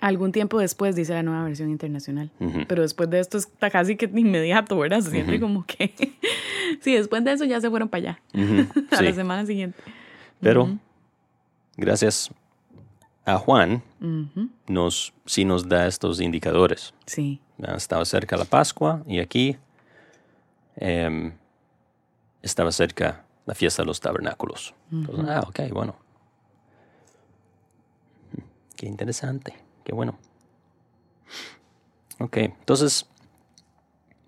Algún 0.01 0.33
tiempo 0.33 0.59
después, 0.59 0.97
dice 0.97 1.13
la 1.13 1.23
nueva 1.23 1.45
versión 1.45 1.69
internacional. 1.71 2.31
Pero 2.69 2.83
después 2.83 3.11
de 3.11 3.21
esto 3.21 3.37
está 3.37 3.71
casi 3.71 3.97
que 3.97 4.07
inmediato, 4.07 4.79
¿verdad? 4.79 5.01
Se 5.01 5.11
siente 5.11 5.39
como 5.39 5.67
que... 5.67 5.93
sí, 6.81 6.95
después 6.95 7.23
de 7.23 7.33
eso 7.33 7.45
ya 7.45 7.61
se 7.61 7.69
fueron 7.69 7.89
para 7.89 8.13
allá. 8.13 8.21
A 8.91 8.97
sí. 8.97 9.05
la 9.05 9.13
semana 9.13 9.45
siguiente. 9.45 9.79
Pero 10.41 10.79
gracias 11.77 12.31
a 13.25 13.39
Juan, 13.39 13.83
nos, 14.67 15.13
sí 15.27 15.45
nos 15.45 15.69
da 15.69 15.87
estos 15.87 16.21
indicadores. 16.21 16.95
Sí. 17.07 17.41
Estaba 17.77 18.05
cerca 18.05 18.37
la 18.37 18.45
Pascua 18.45 19.03
y 19.07 19.19
aquí 19.19 19.57
em, 20.77 21.33
estaba 22.43 22.73
cerca 22.73 23.25
la 23.47 23.55
fiesta 23.55 23.83
de 23.83 23.87
los 23.87 24.01
tabernáculos. 24.01 24.75
Entonces, 24.91 25.27
ah, 25.29 25.45
ok, 25.47 25.61
bueno. 25.73 25.97
Qué 28.77 28.87
interesante, 28.87 29.55
qué 29.91 29.95
bueno. 29.97 30.17
Ok, 32.21 32.37
entonces, 32.37 33.09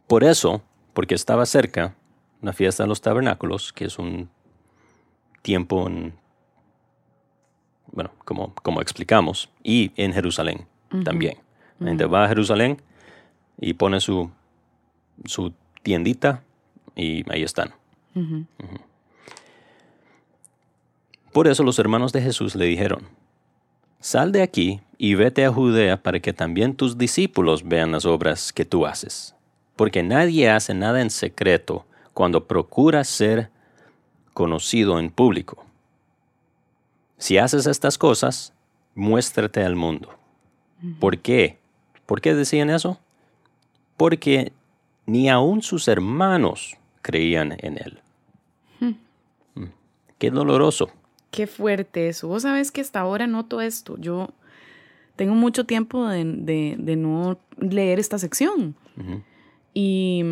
por 0.09 0.25
eso, 0.25 0.61
porque 0.93 1.15
estaba 1.15 1.47
cerca 1.47 1.95
la 2.41 2.53
fiesta 2.53 2.83
de 2.83 2.89
los 2.89 3.01
tabernáculos, 3.01 3.73
que 3.73 3.85
es 3.85 3.97
un 3.97 4.29
tiempo 5.41 5.87
en, 5.87 6.15
bueno, 7.93 8.11
como, 8.25 8.53
como 8.57 8.81
explicamos, 8.81 9.51
y 9.63 9.93
en 9.95 10.13
Jerusalén 10.13 10.67
también. 11.05 11.39
La 11.79 11.89
gente 11.91 12.07
va 12.07 12.25
a 12.25 12.29
Jerusalén 12.29 12.83
y 13.57 13.75
pone 13.75 14.01
su, 14.01 14.33
su 15.27 15.55
tiendita 15.85 16.43
y 16.97 17.31
ahí 17.31 17.45
están. 17.45 17.73
Por 21.33 21.47
eso 21.47 21.63
los 21.63 21.79
hermanos 21.79 22.13
de 22.13 22.21
Jesús 22.21 22.57
le 22.57 22.65
dijeron, 22.65 23.07
Sal 24.03 24.33
de 24.33 24.43
aquí 24.43 24.81
y 24.99 25.15
vete 25.15 25.45
a 25.45 25.53
Judea 25.53 26.03
para 26.03 26.19
que 26.19 26.33
también 26.33 26.75
tus 26.75 26.99
discípulos 26.99 27.63
vean 27.63 27.93
las 27.93 28.05
obras 28.05 28.53
que 28.53 28.65
tú 28.65 28.85
haces. 28.85 29.37
Porque 29.77 30.03
nadie 30.03 30.51
hace 30.51 30.75
nada 30.75 31.01
en 31.01 31.09
secreto 31.09 31.87
cuando 32.13 32.49
procura 32.49 33.05
ser 33.05 33.51
conocido 34.35 34.99
en 34.99 35.09
público. 35.09 35.65
Si 37.17 37.39
haces 37.39 37.69
estas 37.69 37.97
cosas, 37.97 38.53
muéstrate 38.97 39.63
al 39.63 39.77
mundo. 39.77 40.09
¿Por 40.99 41.19
qué? 41.19 41.59
¿Por 42.05 42.21
qué 42.21 42.35
decían 42.35 42.71
eso? 42.71 42.99
Porque 43.97 44.53
ni 45.07 45.31
aun 45.31 45.63
sus 45.63 45.87
hermanos 45.87 46.77
creían 47.03 47.55
en 47.61 47.79
él. 47.79 48.01
Mm. 48.81 49.65
Qué 50.19 50.33
doloroso. 50.33 50.91
Qué 51.33 51.49
fuerte 51.49 52.07
eso. 52.09 52.29
Vos 52.29 52.43
sabés 52.43 52.71
que 52.71 52.81
hasta 52.81 53.01
ahora 53.01 53.27
noto 53.27 53.61
esto. 53.61 53.97
Yo 53.99 54.29
tengo 55.17 55.35
mucho 55.35 55.65
tiempo 55.67 56.07
de, 56.09 56.25
de- 56.25 56.77
de 56.79 56.95
no 56.97 57.39
leer 57.59 57.99
esta 57.99 58.19
sección. 58.19 58.77
Ujú. 58.97 59.23
Y, 59.75 60.23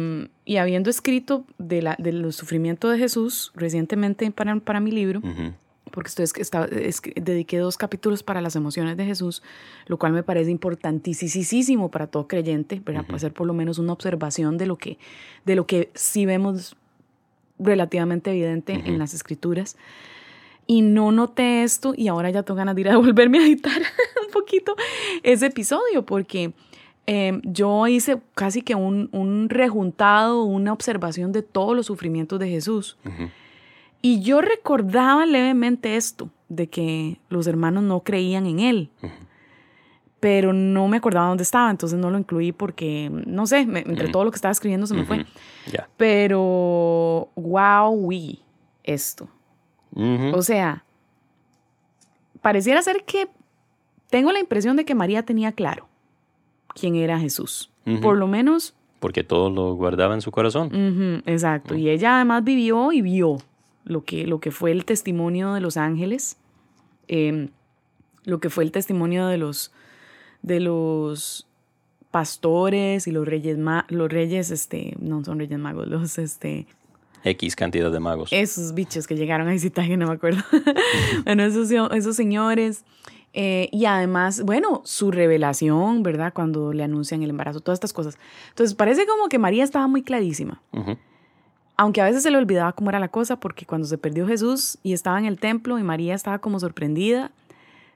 y 0.45 0.59
habiendo 0.59 0.91
escrito 0.91 1.45
de 1.59 1.81
la, 1.83 1.97
del 1.99 2.31
sufrimiento 2.33 2.89
de 2.91 2.99
Jesús 2.99 3.51
recientemente 3.55 4.31
para, 4.31 4.55
para 4.61 4.81
mi 4.81 4.91
libro, 4.91 5.21
Ujú. 5.21 5.55
porque 5.91 6.09
estoy, 6.09 6.25
es- 6.25 6.37
estaba- 6.37 6.67
es- 6.67 7.01
dediqué 7.17 7.57
dos 7.59 7.79
capítulos 7.79 8.23
para 8.23 8.43
las 8.43 8.55
emociones 8.55 8.99
de 8.99 9.07
Jesús, 9.07 9.43
lo 9.87 9.99
cual 9.99 10.13
me 10.13 10.23
parece 10.23 10.51
importantísimo 10.51 11.91
para 11.91 12.07
todo 12.07 12.29
creyente. 12.29 12.83
Para 12.83 13.01
hacer 13.01 13.33
por 13.33 13.47
lo 13.47 13.55
menos 13.55 13.79
una 13.79 13.95
observación 13.95 14.59
de 14.59 14.67
lo 14.67 14.77
que, 14.77 14.99
de 15.47 15.55
lo 15.57 15.67
que 15.67 15.89
sí 15.95 16.27
vemos 16.27 16.77
relativamente 17.59 18.31
evidente 18.31 18.73
en 18.75 18.99
las 18.99 19.15
escrituras. 19.15 19.77
Y 20.71 20.83
no 20.83 21.11
noté 21.11 21.65
esto 21.65 21.95
y 21.97 22.07
ahora 22.07 22.31
ya 22.31 22.45
tengo 22.45 22.59
ganas 22.59 22.75
de 22.77 22.83
ir 22.83 22.89
a 22.91 22.97
volverme 23.07 23.39
a 23.39 23.43
editar 23.43 23.81
un 24.25 24.33
poquito 24.33 24.77
ese 25.25 25.47
episodio 25.47 26.05
porque 26.07 26.53
eh, 27.09 27.41
yo 27.43 27.89
hice 27.89 28.21
casi 28.37 28.63
que 28.63 28.77
un, 28.77 29.09
un 29.13 29.49
rejuntado, 29.49 30.45
una 30.45 30.73
observación 30.73 31.33
de 31.33 31.43
todos 31.43 31.75
los 31.75 31.87
sufrimientos 31.87 32.39
de 32.39 32.49
Jesús. 32.49 32.97
Y 34.01 34.21
yo 34.21 34.41
recordaba 34.43 35.27
levemente 35.27 35.97
esto, 35.97 36.31
de 36.49 36.69
que 36.69 37.19
los 37.31 37.47
hermanos 37.49 37.83
no 37.83 38.01
creían 38.05 38.47
en 38.47 38.61
él, 38.61 38.91
pero 40.21 40.53
no 40.53 40.87
me 40.87 40.99
acordaba 40.99 41.29
dónde 41.29 41.43
estaba, 41.43 41.71
entonces 41.71 41.99
no 41.99 42.11
lo 42.11 42.19
incluí 42.19 42.53
porque, 42.53 43.11
no 43.27 43.47
sé, 43.47 43.67
me- 43.67 43.81
entre 43.81 44.09
todo 44.09 44.25
lo 44.25 44.31
que 44.31 44.37
estaba 44.37 44.53
escribiendo 44.53 44.87
se 44.87 44.95
me 44.95 45.05
fue. 45.05 45.27
Pero, 45.97 47.29
wow, 47.35 47.91
we, 47.93 48.39
esto. 48.85 49.29
O 49.95 50.43
sea, 50.43 50.85
pareciera 52.43 52.81
ser 52.83 53.05
que 53.05 53.29
tengo 54.09 54.33
la 54.33 54.41
impresión 54.41 54.77
de 54.77 54.85
que 54.85 54.95
María 54.95 55.25
tenía 55.25 55.53
claro 55.53 55.89
quién 56.75 56.95
era 56.97 57.19
Jesús. 57.19 57.71
Por 58.01 58.17
lo 58.17 58.29
menos, 58.29 58.75
Porque 59.01 59.25
todo 59.25 59.51
lo 59.51 59.75
guardaba 59.75 60.15
en 60.15 60.21
su 60.21 60.31
corazón. 60.31 61.23
exacto. 61.27 61.75
Y 61.75 61.89
ella 61.89 62.17
además 62.17 62.45
vivió 62.45 62.93
y 62.93 63.03
vio 63.03 63.39
lo 63.85 64.05
que, 64.05 64.27
lo 64.27 64.39
que 64.41 64.51
fue 64.53 64.71
el 64.71 64.85
testimonio 64.85 65.55
de 65.55 65.61
los 65.61 65.77
ángeles, 65.77 66.37
eh, 67.09 67.49
lo 68.25 68.39
que 68.39 68.51
fue 68.51 68.63
el 68.65 68.71
testimonio 68.71 69.27
de 69.27 69.39
los, 69.39 69.73
de 70.43 70.61
los 70.61 71.49
pastores 72.11 73.07
y 73.07 73.13
los 73.13 73.27
reyes, 73.27 73.59
los 73.89 74.11
reyes, 74.11 74.51
este, 74.51 74.97
no 75.01 75.25
son 75.25 75.39
reyes 75.39 75.59
magos, 75.59 75.89
los, 75.89 76.19
este, 76.19 76.67
X 77.25 77.57
cantidad 77.57 77.91
de 77.91 78.01
magos. 78.01 78.33
esos 78.33 78.75
bichos 78.75 79.07
que 79.07 79.17
llegaron 79.17 79.49
a 79.49 79.53
visitar, 79.53 79.87
que 79.87 79.97
no 79.97 80.07
me 80.07 80.15
acuerdo. 80.15 80.43
bueno, 81.25 81.45
esos, 81.45 81.71
esos 81.71 82.17
señores. 82.17 82.85
eh, 83.33 83.69
y 83.73 83.85
además, 83.85 84.43
bueno, 84.43 84.83
su 84.85 85.11
revelación, 85.11 86.03
¿verdad? 86.03 86.33
Cuando 86.33 86.73
le 86.73 86.83
anuncian 86.83 87.23
el 87.23 87.31
embarazo, 87.31 87.61
todas 87.61 87.77
estas 87.77 87.93
cosas. 87.93 88.19
Entonces, 88.49 88.75
parece 88.75 89.07
como 89.07 89.29
que 89.29 89.39
María 89.39 89.63
estaba 89.65 89.87
muy 89.87 90.03
clarísima. 90.03 90.61
Aunque 91.77 92.01
a 92.01 92.05
veces 92.05 92.23
se 92.23 92.31
le 92.31 92.37
olvidaba 92.37 92.73
cómo 92.73 92.91
era 92.91 92.99
la 92.99 93.09
cosa, 93.09 93.37
porque 93.41 93.65
cuando 93.65 93.87
se 93.87 93.97
perdió 93.97 94.27
Jesús 94.27 94.79
y 94.83 94.93
estaba 94.93 95.19
en 95.19 95.25
el 95.25 95.39
templo 95.39 95.79
y 95.79 95.83
María 95.83 96.15
estaba 96.15 96.39
como 96.39 96.61
sorprendida, 96.61 97.31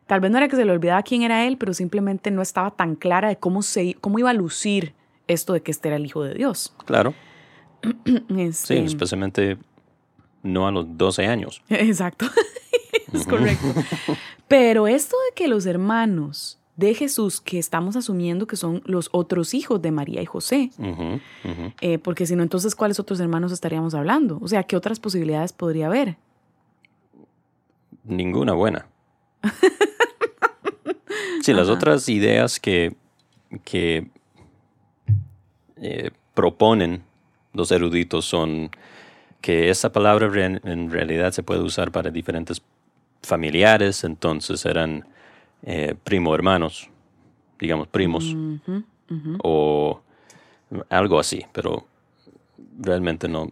tal 0.07 0.21
vez 0.21 0.31
no 0.31 0.39
era 0.39 0.49
que 0.49 0.57
se 0.57 0.65
le 0.65 0.73
olvidaba 0.73 1.03
quién 1.03 1.23
era 1.23 1.47
él, 1.47 1.59
pero 1.59 1.75
simplemente 1.75 2.31
no 2.31 2.41
estaba 2.41 2.71
tan 2.71 2.95
clara 2.95 3.29
de 3.29 3.37
cómo, 3.37 3.61
se, 3.63 3.95
cómo 4.01 4.19
iba 4.19 4.31
a 4.31 4.35
lucir 4.35 4.95
esto 5.29 5.53
de 5.53 5.61
que 5.63 5.71
este 5.71 5.89
era 5.89 5.97
el 5.97 6.07
Hijo 6.07 6.23
de 6.23 6.35
Dios. 6.35 6.75
Claro. 6.87 7.13
Sí, 8.29 8.41
Este, 8.41 8.85
especialmente 8.85 9.59
no 10.43 10.67
a 10.67 10.73
los 10.73 10.87
12 10.97 11.27
años. 11.27 11.63
Exacto, 11.69 12.27
es 13.13 13.27
correcto. 13.27 13.67
Pero 14.49 14.87
esto 14.87 15.17
de 15.29 15.35
que 15.35 15.49
los 15.49 15.67
hermanos 15.67 16.59
de 16.77 16.95
Jesús, 16.95 17.41
que 17.41 17.59
estamos 17.59 17.95
asumiendo 17.97 18.47
que 18.47 18.57
son 18.57 18.83
los 18.85 19.09
otros 19.13 19.55
hijos 19.55 19.81
de 19.81 19.93
María 19.93 20.21
y 20.23 20.27
José, 20.27 20.71
eh, 21.81 21.99
porque 21.99 22.27
si 22.27 22.35
no, 22.35 22.43
entonces, 22.43 22.75
¿cuáles 22.75 22.99
otros 22.99 23.21
hermanos 23.21 23.53
estaríamos 23.53 23.95
hablando? 23.95 24.39
O 24.43 24.49
sea, 24.49 24.65
¿qué 24.65 24.77
otras 24.77 24.99
posibilidades 24.99 25.53
podría 25.53 25.87
haber? 25.87 26.17
Ninguna 28.05 28.53
buena. 28.53 28.87
Sí, 31.43 31.53
las 31.53 31.69
otras 31.69 32.09
ideas 32.09 32.59
que, 32.59 32.97
que 33.65 34.09
eh, 35.77 36.11
proponen 36.33 37.05
los 37.55 37.71
eruditos 37.73 38.25
son 38.27 38.71
que 39.41 39.71
esa 39.71 39.91
palabra 39.93 40.29
re- 40.29 40.61
en 40.65 40.91
realidad 40.91 41.33
se 41.33 41.43
puede 41.43 41.61
usar 41.63 41.91
para 41.93 42.11
diferentes 42.11 42.63
familiares, 43.23 44.05
entonces 44.05 44.65
eran 44.67 45.07
eh, 45.63 45.95
primo 46.05 46.35
hermanos, 46.35 46.91
digamos 47.59 47.89
primos, 47.89 48.37
o 49.43 50.01
algo 50.91 51.19
así, 51.19 51.45
pero 51.53 51.87
realmente 52.79 53.29
no, 53.29 53.49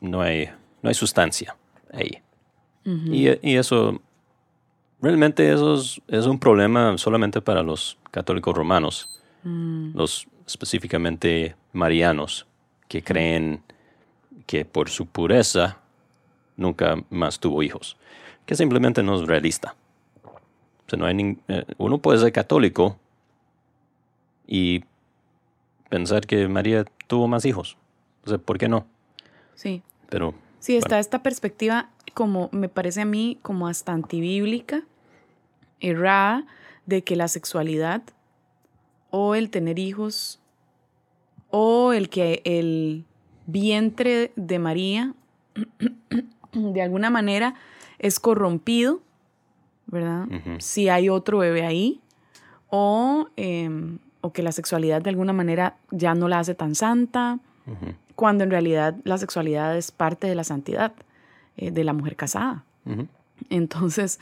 no, 0.00 0.22
hay, 0.22 0.48
no 0.82 0.88
hay 0.88 0.94
sustancia 0.94 1.56
ahí. 1.92 2.18
y, 3.14 3.28
y 3.42 3.56
eso, 3.56 4.00
realmente 5.00 5.52
eso 5.52 5.74
es, 5.74 6.00
es 6.08 6.26
un 6.26 6.38
problema 6.38 6.96
solamente 6.98 7.40
para 7.40 7.62
los 7.62 7.98
católicos 8.10 8.56
romanos, 8.56 9.20
los 9.94 10.26
específicamente 10.46 11.54
marianos, 11.72 12.46
que 12.88 13.02
creen 13.02 13.62
que 14.46 14.64
por 14.64 14.88
su 14.90 15.06
pureza 15.06 15.78
nunca 16.56 16.96
más 17.10 17.38
tuvo 17.38 17.62
hijos, 17.62 17.96
que 18.46 18.56
simplemente 18.56 19.02
no 19.02 19.14
es 19.16 19.26
realista. 19.26 19.76
O 20.24 20.90
sea, 20.90 20.98
no 20.98 21.06
hay 21.06 21.38
eh, 21.48 21.64
uno 21.76 21.98
puede 21.98 22.18
ser 22.18 22.32
católico 22.32 22.96
y 24.46 24.84
pensar 25.90 26.26
que 26.26 26.48
María 26.48 26.84
tuvo 27.06 27.28
más 27.28 27.44
hijos. 27.44 27.76
O 28.24 28.30
sea, 28.30 28.38
¿por 28.38 28.58
qué 28.58 28.68
no? 28.68 28.86
Sí, 29.54 29.82
Pero 30.08 30.34
sí, 30.60 30.76
está 30.76 30.98
esta 30.98 31.22
perspectiva 31.22 31.90
como, 32.14 32.48
me 32.52 32.68
parece 32.68 33.02
a 33.02 33.04
mí, 33.04 33.38
como 33.42 33.68
hasta 33.68 33.92
antibíblica, 33.92 34.82
errada, 35.80 36.46
de 36.86 37.04
que 37.04 37.16
la 37.16 37.28
sexualidad 37.28 38.02
o 39.10 39.34
el 39.34 39.50
tener 39.50 39.78
hijos 39.78 40.40
o 41.50 41.92
el 41.92 42.08
que 42.08 42.42
el 42.44 43.04
vientre 43.46 44.32
de 44.36 44.58
María 44.58 45.14
de 46.52 46.82
alguna 46.82 47.10
manera 47.10 47.54
es 47.98 48.20
corrompido, 48.20 49.00
¿verdad? 49.86 50.26
Si 50.58 50.88
hay 50.88 51.08
otro 51.08 51.38
bebé 51.38 51.64
ahí, 51.64 52.00
o, 52.70 53.28
em, 53.36 53.98
o 54.20 54.32
que 54.32 54.42
la 54.42 54.52
sexualidad 54.52 55.02
de 55.02 55.10
alguna 55.10 55.32
manera 55.32 55.76
ya 55.90 56.14
no 56.14 56.28
la 56.28 56.38
hace 56.38 56.54
tan 56.54 56.74
santa, 56.74 57.38
cuando 58.14 58.44
en 58.44 58.50
realidad 58.50 58.96
la 59.04 59.18
sexualidad 59.18 59.76
es 59.76 59.90
parte 59.90 60.26
de 60.26 60.34
la 60.34 60.42
santidad 60.42 60.92
eh, 61.56 61.70
de 61.70 61.84
la 61.84 61.92
mujer 61.92 62.16
casada. 62.16 62.64
Entonces, 63.50 64.18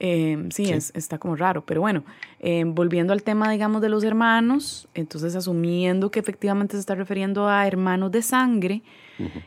eh, 0.00 0.46
sí, 0.50 0.66
Sí. 0.66 0.72
Es, 0.72 0.92
está 0.94 1.18
como 1.18 1.36
raro. 1.36 1.64
Pero 1.64 1.80
bueno, 1.80 2.04
eh, 2.40 2.64
volviendo 2.66 3.12
al 3.12 3.22
tema, 3.22 3.50
digamos, 3.50 3.82
de 3.82 3.88
los 3.88 4.04
hermanos, 4.04 4.88
entonces 4.94 5.34
asumiendo 5.34 6.10
que 6.10 6.20
efectivamente 6.20 6.76
se 6.76 6.80
está 6.80 6.94
refiriendo 6.94 7.48
a 7.48 7.66
hermanos 7.66 8.12
de 8.12 8.22
sangre, 8.22 8.82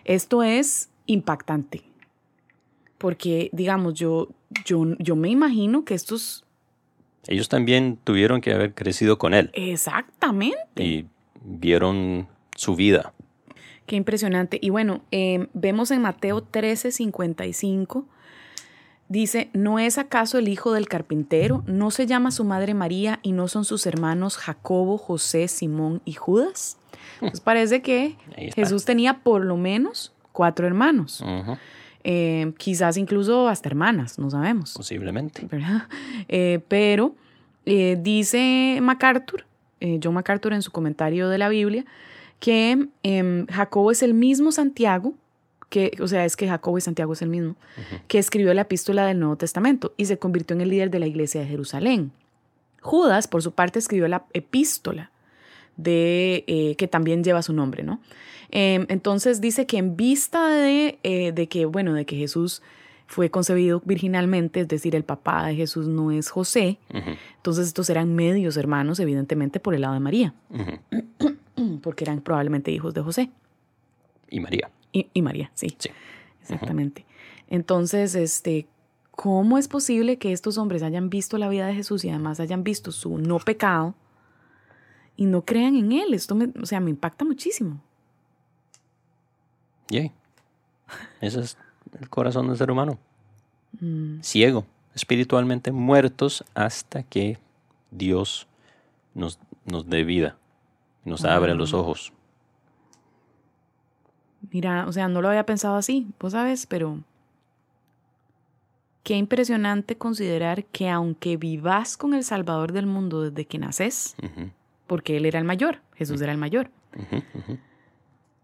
esto 0.04 0.44
es 0.44 0.90
impactante. 1.06 1.84
Porque, 2.98 3.50
digamos, 3.54 3.94
yo, 3.96 4.30
yo, 4.66 4.86
yo 5.00 5.16
me 5.16 5.30
imagino 5.30 5.86
que 5.86 5.94
estos... 5.94 6.44
Ellos 7.28 7.50
también 7.50 7.98
tuvieron 8.04 8.42
que 8.42 8.52
haber 8.54 8.74
crecido 8.74 9.18
con 9.18 9.34
él 9.34 9.52
Exactamente. 9.54 10.84
y 10.84 11.08
vieron 11.44 12.28
su 12.56 12.76
vida. 12.76 13.14
Qué 13.86 13.96
impresionante. 13.96 14.60
Y 14.62 14.70
bueno, 14.70 15.02
eh, 15.12 15.48
vemos 15.54 15.92
en 15.92 16.02
Mateo 16.02 16.42
13, 16.42 16.92
55, 16.92 18.06
Dice, 19.12 19.50
¿no 19.52 19.78
es 19.78 19.98
acaso 19.98 20.38
el 20.38 20.48
hijo 20.48 20.72
del 20.72 20.88
carpintero? 20.88 21.66
¿No 21.68 21.92
se 21.92 22.08
llama 22.08 22.32
su 22.32 22.46
madre 22.46 22.74
María 22.74 23.20
y 23.22 23.34
no 23.34 23.50
son 23.50 23.66
sus 23.66 23.86
hermanos 23.86 24.38
Jacobo, 24.38 24.98
José, 24.98 25.50
Simón 25.50 26.02
y 26.06 26.14
Judas? 26.14 26.78
Pues 27.20 27.42
parece 27.42 27.82
que 27.82 28.16
Jesús 28.56 28.86
tenía 28.86 29.20
por 29.20 29.44
lo 29.44 29.58
menos 29.58 30.14
cuatro 30.32 30.66
hermanos. 30.66 31.22
Eh, 32.06 32.54
quizás 32.58 32.96
incluso 32.96 33.50
hasta 33.50 33.68
hermanas, 33.68 34.18
no 34.18 34.30
sabemos. 34.30 34.76
Posiblemente. 34.78 35.46
Eh, 36.30 36.62
pero 36.70 37.14
eh, 37.66 37.98
dice 38.02 38.80
MacArthur, 38.82 39.46
John 40.02 40.14
MacArthur 40.14 40.54
en 40.54 40.62
su 40.62 40.72
comentario 40.72 41.28
de 41.28 41.38
la 41.38 41.50
Biblia, 41.50 41.84
que 42.40 42.88
em, 43.04 43.46
Jacobo 43.48 43.92
es 43.92 44.04
el 44.04 44.14
mismo 44.14 44.54
Santiago 44.54 45.16
que, 45.72 45.94
o 46.02 46.08
sea, 46.08 46.26
es 46.26 46.36
que 46.36 46.50
Jacobo 46.50 46.78
y 46.78 46.82
Santiago 46.82 47.14
es 47.14 47.22
el 47.22 47.30
mismo, 47.30 47.56
que 48.10 48.20
escribió 48.20 48.54
la 48.54 48.64
epístola 48.64 49.06
del 49.06 49.20
Nuevo 49.20 49.38
Testamento 49.38 49.94
y 49.96 50.06
se 50.06 50.20
convirtió 50.20 50.54
en 50.54 50.62
el 50.62 50.70
líder 50.70 50.92
de 50.92 51.00
la 51.00 51.08
iglesia 51.08 51.40
de 51.40 51.48
Jerusalén. 51.48 52.12
Judas, 52.82 53.28
por 53.30 53.42
su 53.42 53.54
parte, 53.54 53.80
escribió 53.80 54.10
la 54.10 54.26
epístola 54.34 55.12
de, 55.78 56.44
eh, 56.48 56.76
que 56.76 56.90
también 56.90 57.24
lleva 57.24 57.42
su 57.42 57.54
nombre, 57.54 57.84
¿no? 57.84 58.02
Em, 58.50 58.86
entonces 58.90 59.40
dice 59.40 59.66
que 59.66 59.78
en 59.78 59.96
vista 59.96 60.50
de, 60.50 61.00
eh, 61.04 61.32
de, 61.32 61.48
que, 61.48 61.66
bueno, 61.66 61.94
de 61.94 62.06
que 62.06 62.18
Jesús 62.18 62.62
fue 63.08 63.30
concebido 63.30 63.82
virginalmente, 63.86 64.60
es 64.60 64.68
decir, 64.68 64.94
el 64.94 65.06
papá 65.06 65.46
de 65.46 65.56
Jesús 65.56 65.88
no 65.88 66.12
es 66.12 66.30
José, 66.30 66.80
entonces 67.38 67.68
estos 67.68 67.90
eran 67.90 68.14
medios 68.14 68.58
hermanos, 68.58 69.00
evidentemente, 69.00 69.62
por 69.62 69.74
el 69.74 69.82
lado 69.82 69.94
de 69.94 70.00
María, 70.02 70.34
porque 71.82 72.04
eran 72.04 72.20
probablemente 72.20 72.72
hijos 72.72 72.94
de 72.94 73.02
José. 73.02 73.30
Y 74.30 74.42
María. 74.42 74.70
Y, 74.92 75.22
María, 75.22 75.52
sí. 75.54 75.76
Sí. 75.78 75.90
Exactamente. 76.42 77.06
Entonces, 77.48 78.16
este, 78.16 78.68
¿cómo 79.12 79.58
es 79.58 79.68
posible 79.68 80.18
que 80.18 80.32
estos 80.32 80.58
hombres 80.58 80.84
hayan 80.84 81.10
visto 81.10 81.38
la 81.38 81.50
vida 81.50 81.68
de 81.68 81.74
Jesús 81.74 82.04
y 82.04 82.10
además 82.10 82.40
hayan 82.40 82.64
visto 82.64 82.92
su 82.92 83.18
no 83.18 83.40
pecado 83.40 83.94
y 85.16 85.26
no 85.26 85.44
crean 85.44 85.76
en 85.76 85.92
él? 85.92 86.14
Esto 86.14 86.36
me, 86.36 86.50
o 86.62 86.66
sea, 86.66 86.80
me 86.80 86.90
impacta 86.90 87.24
muchísimo. 87.24 87.82
Yay. 89.90 90.12
Ese 91.22 91.42
es 91.42 91.58
el 92.00 92.10
corazón 92.10 92.48
del 92.48 92.58
ser 92.58 92.72
humano. 92.72 92.98
Mm. 93.80 94.22
Ciego, 94.22 94.66
espiritualmente 94.96 95.72
muertos 95.72 96.44
hasta 96.54 97.04
que 97.04 97.38
Dios 97.92 98.48
nos, 99.14 99.40
nos 99.66 99.90
dé 99.90 100.04
vida, 100.04 100.38
nos 101.06 101.26
abre 101.26 101.56
los 101.56 101.74
ojos. 101.74 102.14
Mira, 104.50 104.86
o 104.88 104.92
sea, 104.92 105.08
no 105.08 105.22
lo 105.22 105.30
había 105.30 105.46
pensado 105.46 105.76
así, 105.76 106.08
vos 106.20 106.32
sabes, 106.32 106.66
pero 106.66 107.00
qué 109.04 109.16
impresionante 109.16 109.98
considerar 109.98 110.66
que 110.66 110.90
aunque 110.90 111.38
vivas 111.38 111.96
con 111.96 112.14
el 112.14 112.24
Salvador 112.24 112.72
del 112.72 112.88
mundo 112.88 113.22
desde 113.22 113.46
que 113.46 113.60
naces, 113.60 114.16
porque 114.88 115.18
Él 115.18 115.26
era 115.26 115.40
el 115.40 115.46
mayor, 115.46 115.82
Jesús 115.96 116.22
era 116.22 116.32
el 116.32 116.38
mayor, 116.38 116.72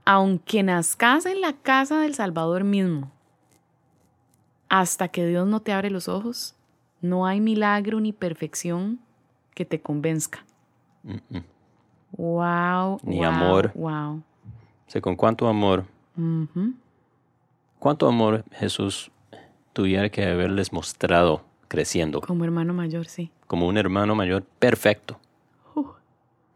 aunque 0.06 0.62
nazcas 0.64 1.26
en 1.26 1.42
la 1.42 1.54
casa 1.54 2.02
del 2.02 2.14
Salvador 2.14 2.64
mismo, 2.64 3.12
hasta 4.70 5.08
que 5.08 5.26
Dios 5.26 5.48
no 5.48 5.62
te 5.62 5.74
abre 5.74 5.90
los 5.90 6.08
ojos, 6.08 6.56
no 7.02 7.26
hay 7.26 7.42
milagro 7.42 8.00
ni 8.00 8.14
perfección 8.14 9.00
que 9.56 9.66
te 9.66 9.82
convenzca. 9.82 10.46
Wow. 12.12 13.00
Ni 13.04 13.24
amor. 13.24 13.72
Wow 13.74 14.24
sé 14.88 15.02
con 15.02 15.16
cuánto 15.16 15.48
amor, 15.48 15.86
cuánto 17.80 18.08
amor 18.08 18.44
Jesús 18.52 19.12
tuviera 19.74 20.10
que 20.10 20.26
haberles 20.26 20.74
mostrado 20.74 21.44
creciendo. 21.68 22.22
Como 22.22 22.44
hermano 22.46 22.74
mayor, 22.74 23.06
sí. 23.06 23.32
Como 23.46 23.68
un 23.68 23.78
hermano 23.78 24.16
mayor 24.16 24.44
perfecto. 24.44 25.20
Uh. 25.76 25.86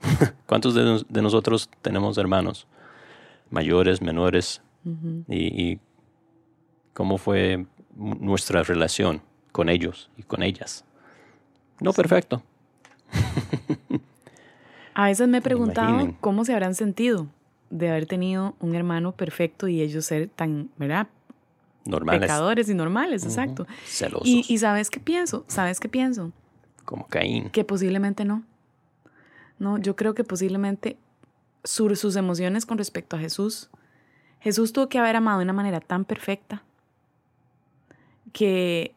¿Cuántos 0.48 0.74
de, 0.74 1.22
nosotros 1.22 1.70
tenemos 1.82 2.18
hermanos? 2.18 2.68
Mayores, 3.50 4.02
menores. 4.02 4.62
y, 5.28 5.80
cómo 6.94 7.18
fue 7.18 7.66
nuestra 7.96 8.64
relación 8.64 9.22
con 9.52 9.70
ellos 9.70 10.10
y 10.18 10.24
con 10.24 10.42
ellas. 10.44 10.86
No 11.80 11.94
perfecto. 11.94 12.42
A 14.94 15.06
veces 15.06 15.28
me 15.28 15.38
he 15.38 15.42
preguntado 15.42 16.16
cómo 16.20 16.44
se 16.44 16.54
habrán 16.54 16.76
sentido 16.76 17.28
de 17.72 17.90
haber 17.90 18.06
tenido 18.06 18.56
un 18.60 18.76
hermano 18.76 19.14
perfecto 19.14 19.68
y 19.68 19.82
ellos 19.82 20.06
ser 20.06 20.30
tan, 20.30 20.70
¿verdad? 20.78 21.08
Normales. 21.86 22.22
Pecadores 22.22 22.70
y 22.70 22.76
normales, 22.76 23.24
exacto. 23.24 23.66
Celosos. 23.86 24.28
Y, 24.28 24.58
¿sabes 24.60 24.92
qué 24.92 25.00
pienso? 25.00 25.46
¿Sabes 25.48 25.80
qué 25.80 25.90
pienso? 25.90 26.32
Como 26.86 27.08
Caín. 27.08 27.50
Que 27.50 27.64
posiblemente 27.64 28.26
no. 28.26 28.44
No, 29.58 29.78
yo 29.80 29.96
creo 29.96 30.14
que 30.14 30.24
posiblemente 30.24 30.98
sus 31.64 32.16
emociones 32.16 32.66
con 32.66 32.78
respecto 32.78 33.16
a 33.16 33.20
Jesús, 33.20 33.70
Jesús 34.42 34.74
tuvo 34.74 34.90
que 34.90 35.00
haber 35.00 35.16
amado 35.16 35.40
de 35.40 35.46
una 35.46 35.54
manera 35.54 35.80
tan 35.80 36.06
perfecta 36.06 36.64
que 38.34 38.94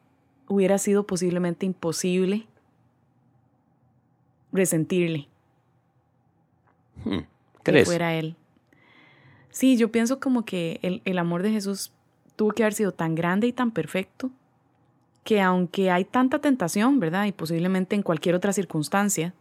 hubiera 0.49 0.79
sido 0.79 1.07
posiblemente 1.07 1.65
imposible 1.65 2.47
resentirle. 4.53 5.29
Hmm. 7.05 7.21
Que 7.63 7.85
fuera 7.85 8.15
él. 8.15 8.37
Sí, 9.55 9.77
yo 9.77 9.93
pienso 9.93 10.19
como 10.19 10.45
que 10.45 10.81
el, 11.05 11.17
amor 11.17 11.45
de 11.45 11.53
Jesús 11.53 11.93
tuvo 12.35 12.51
que 12.51 12.65
haber 12.65 12.75
sido 12.75 12.91
tan 12.91 13.15
grande 13.15 13.47
y 13.47 13.53
tan 13.53 13.71
perfecto 13.71 14.33
que 15.23 15.41
aunque 15.41 15.93
hay 15.93 16.05
tanta 16.05 16.41
tentación, 16.41 16.99
¿verdad? 16.99 17.27
Y 17.27 17.33
posiblemente 17.33 17.95
en 17.95 18.03
cualquier 18.03 18.35
otra 18.35 18.53
circunstancia, 18.53 19.33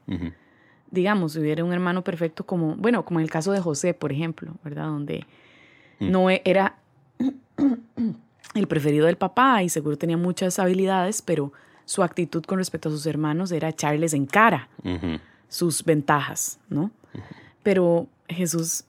digamos, 0.92 1.34
si 1.34 1.40
hubiera 1.40 1.64
un 1.64 1.74
hermano 1.74 2.04
perfecto 2.04 2.46
como, 2.46 2.76
bueno, 2.76 3.04
como 3.04 3.22
en 3.22 3.24
el 3.24 3.32
caso 3.32 3.54
de 3.54 3.60
José, 3.60 3.96
por 3.96 4.12
ejemplo, 4.12 4.54
¿verdad? 4.64 4.86
Donde 4.86 5.26
mm. 6.00 6.12
no 6.12 6.30
e, 6.30 6.44
era 6.46 6.76
el 8.54 8.68
preferido 8.68 9.08
del 9.08 9.18
papá 9.18 9.64
y 9.64 9.70
seguro 9.70 9.98
tenía 9.98 10.16
muchas 10.16 10.60
habilidades, 10.60 11.24
pero 11.24 11.54
su 11.86 12.04
actitud 12.04 12.44
con 12.44 12.60
respecto 12.60 12.90
a 12.90 12.92
sus 12.92 13.08
hermanos 13.08 13.52
era 13.52 13.70
echarles 13.70 14.14
en 14.14 14.28
cara 14.28 14.70
sus 15.48 15.84
ventajas, 15.84 16.60
¿no? 16.70 16.92
Pero 17.64 18.06
Jesús 18.30 18.86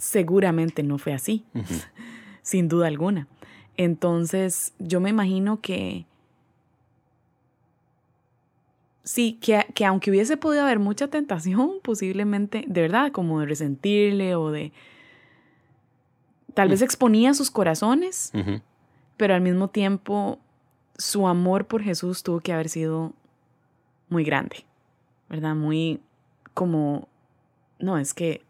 seguramente 0.00 0.82
no 0.82 0.98
fue 0.98 1.12
así, 1.12 1.44
sin 2.42 2.68
duda 2.68 2.88
alguna. 2.88 3.28
Entonces, 3.76 4.74
yo 4.78 5.00
me 5.00 5.10
imagino 5.10 5.60
que 5.60 6.06
sí, 9.04 9.38
que, 9.40 9.66
que, 9.74 9.84
aunque 9.84 10.10
hubiese 10.10 10.36
podido 10.36 10.62
haber 10.62 10.78
mucha 10.78 11.08
tentación, 11.08 11.74
posiblemente, 11.82 12.64
de 12.66 12.80
verdad, 12.82 13.12
como 13.12 13.40
de 13.40 13.46
resentirle 13.46 14.34
o 14.34 14.50
de... 14.50 14.72
Tal 16.54 16.68
vez 16.68 16.82
exponía 16.82 17.32
sus 17.32 17.50
corazones, 17.50 18.32
pero 19.16 19.34
al 19.34 19.40
mismo 19.40 19.68
tiempo 19.68 20.40
su 20.98 21.28
amor 21.28 21.66
por 21.66 21.82
Jesús 21.82 22.22
tuvo 22.22 22.40
que 22.40 22.52
haber 22.52 22.68
sido 22.68 23.12
muy 24.08 24.24
grande, 24.24 24.66
¿verdad? 25.28 25.54
Muy 25.54 26.00
como, 26.52 27.08
no, 27.78 27.96
es 27.98 28.12
que 28.12 28.42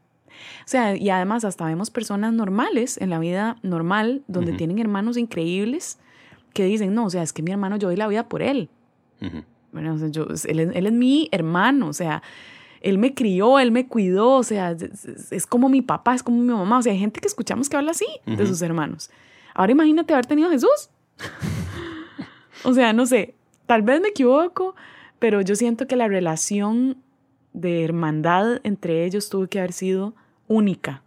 o 0.64 0.68
sea, 0.68 0.96
y 0.96 1.10
además 1.10 1.44
hasta 1.44 1.66
vemos 1.66 1.90
personas 1.90 2.32
normales 2.32 2.98
en 2.98 3.10
la 3.10 3.18
vida 3.18 3.56
normal 3.62 4.22
donde 4.28 4.52
tienen 4.52 4.78
hermanos 4.78 5.16
increíbles 5.16 5.98
que 6.52 6.64
dicen, 6.64 6.94
no, 6.94 7.06
o 7.06 7.10
sea, 7.10 7.22
es 7.22 7.32
que 7.32 7.42
mi 7.42 7.52
hermano, 7.52 7.76
yo 7.76 7.88
doy 7.88 7.96
la 7.96 8.08
vida 8.08 8.28
por 8.28 8.42
él. 8.42 8.68
bueno, 9.72 10.08
yo, 10.08 10.26
él, 10.46 10.86
es 10.86 10.92
mi 10.92 11.28
hermano, 11.32 11.88
o 11.88 11.92
sea, 11.92 12.22
él 12.80 12.98
me 12.98 13.14
crió, 13.14 13.58
él 13.58 13.72
me 13.72 13.86
cuidó, 13.86 14.30
o 14.30 14.42
sea, 14.42 14.76
es, 15.30 15.46
como 15.46 15.68
mi 15.68 15.82
papá, 15.82 16.14
es 16.14 16.22
como 16.22 16.38
mi 16.38 16.52
mamá. 16.52 16.78
O 16.78 16.82
sea, 16.82 16.92
hay 16.92 16.98
gente 16.98 17.20
que 17.20 17.28
escuchamos 17.28 17.68
que 17.68 17.76
habla 17.76 17.90
así 17.90 18.06
de 18.26 18.46
sus 18.46 18.62
hermanos. 18.62 19.10
Ahora 19.54 19.72
imagínate 19.72 20.12
haber 20.14 20.26
tenido 20.26 20.48
a 20.48 20.52
Jesús. 20.52 20.90
o 22.64 22.72
sea, 22.72 22.92
no 22.92 23.06
sé, 23.06 23.34
tal 23.66 23.82
vez 23.82 24.00
me 24.00 24.08
equivoco, 24.08 24.74
pero 25.18 25.42
yo 25.42 25.54
siento 25.54 25.86
que 25.86 25.96
la 25.96 26.08
relación 26.08 26.96
de 27.52 27.84
hermandad 27.84 28.60
entre 28.62 29.04
ellos 29.04 29.28
tuvo 29.28 29.46
que 29.48 29.58
haber 29.58 29.72
sido 29.72 30.14
única. 30.50 31.02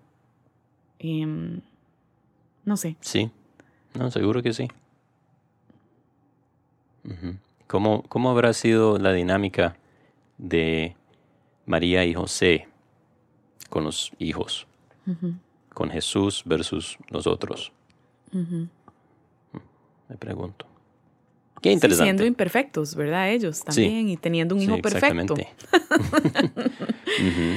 Em, 1.00 1.60
no 2.64 2.78
sé. 2.78 2.96
Sí, 3.02 3.30
no, 3.94 4.10
seguro 4.10 4.42
que 4.42 4.54
sí. 4.54 4.70
¿Cómo, 7.68 8.04
¿Cómo, 8.04 8.32
habrá 8.32 8.54
sido 8.54 8.98
la 8.98 9.12
dinámica 9.12 9.76
de 10.38 10.96
María 11.66 12.06
y 12.06 12.14
José 12.14 12.70
con 13.70 13.84
los 13.84 14.14
hijos? 14.18 14.66
Con 15.74 15.90
Jesús 15.90 16.44
versus 16.46 16.98
los 17.10 17.28
otros. 17.28 17.74
Me 18.32 20.16
pregunto. 20.18 20.66
Qué 21.64 21.72
interesante. 21.72 22.04
siendo 22.04 22.26
imperfectos, 22.26 22.94
¿verdad? 22.94 23.32
Ellos 23.32 23.64
también, 23.64 24.10
y 24.10 24.18
teniendo 24.18 24.54
un 24.54 24.62
hijo 24.62 24.78
perfecto. 24.80 25.34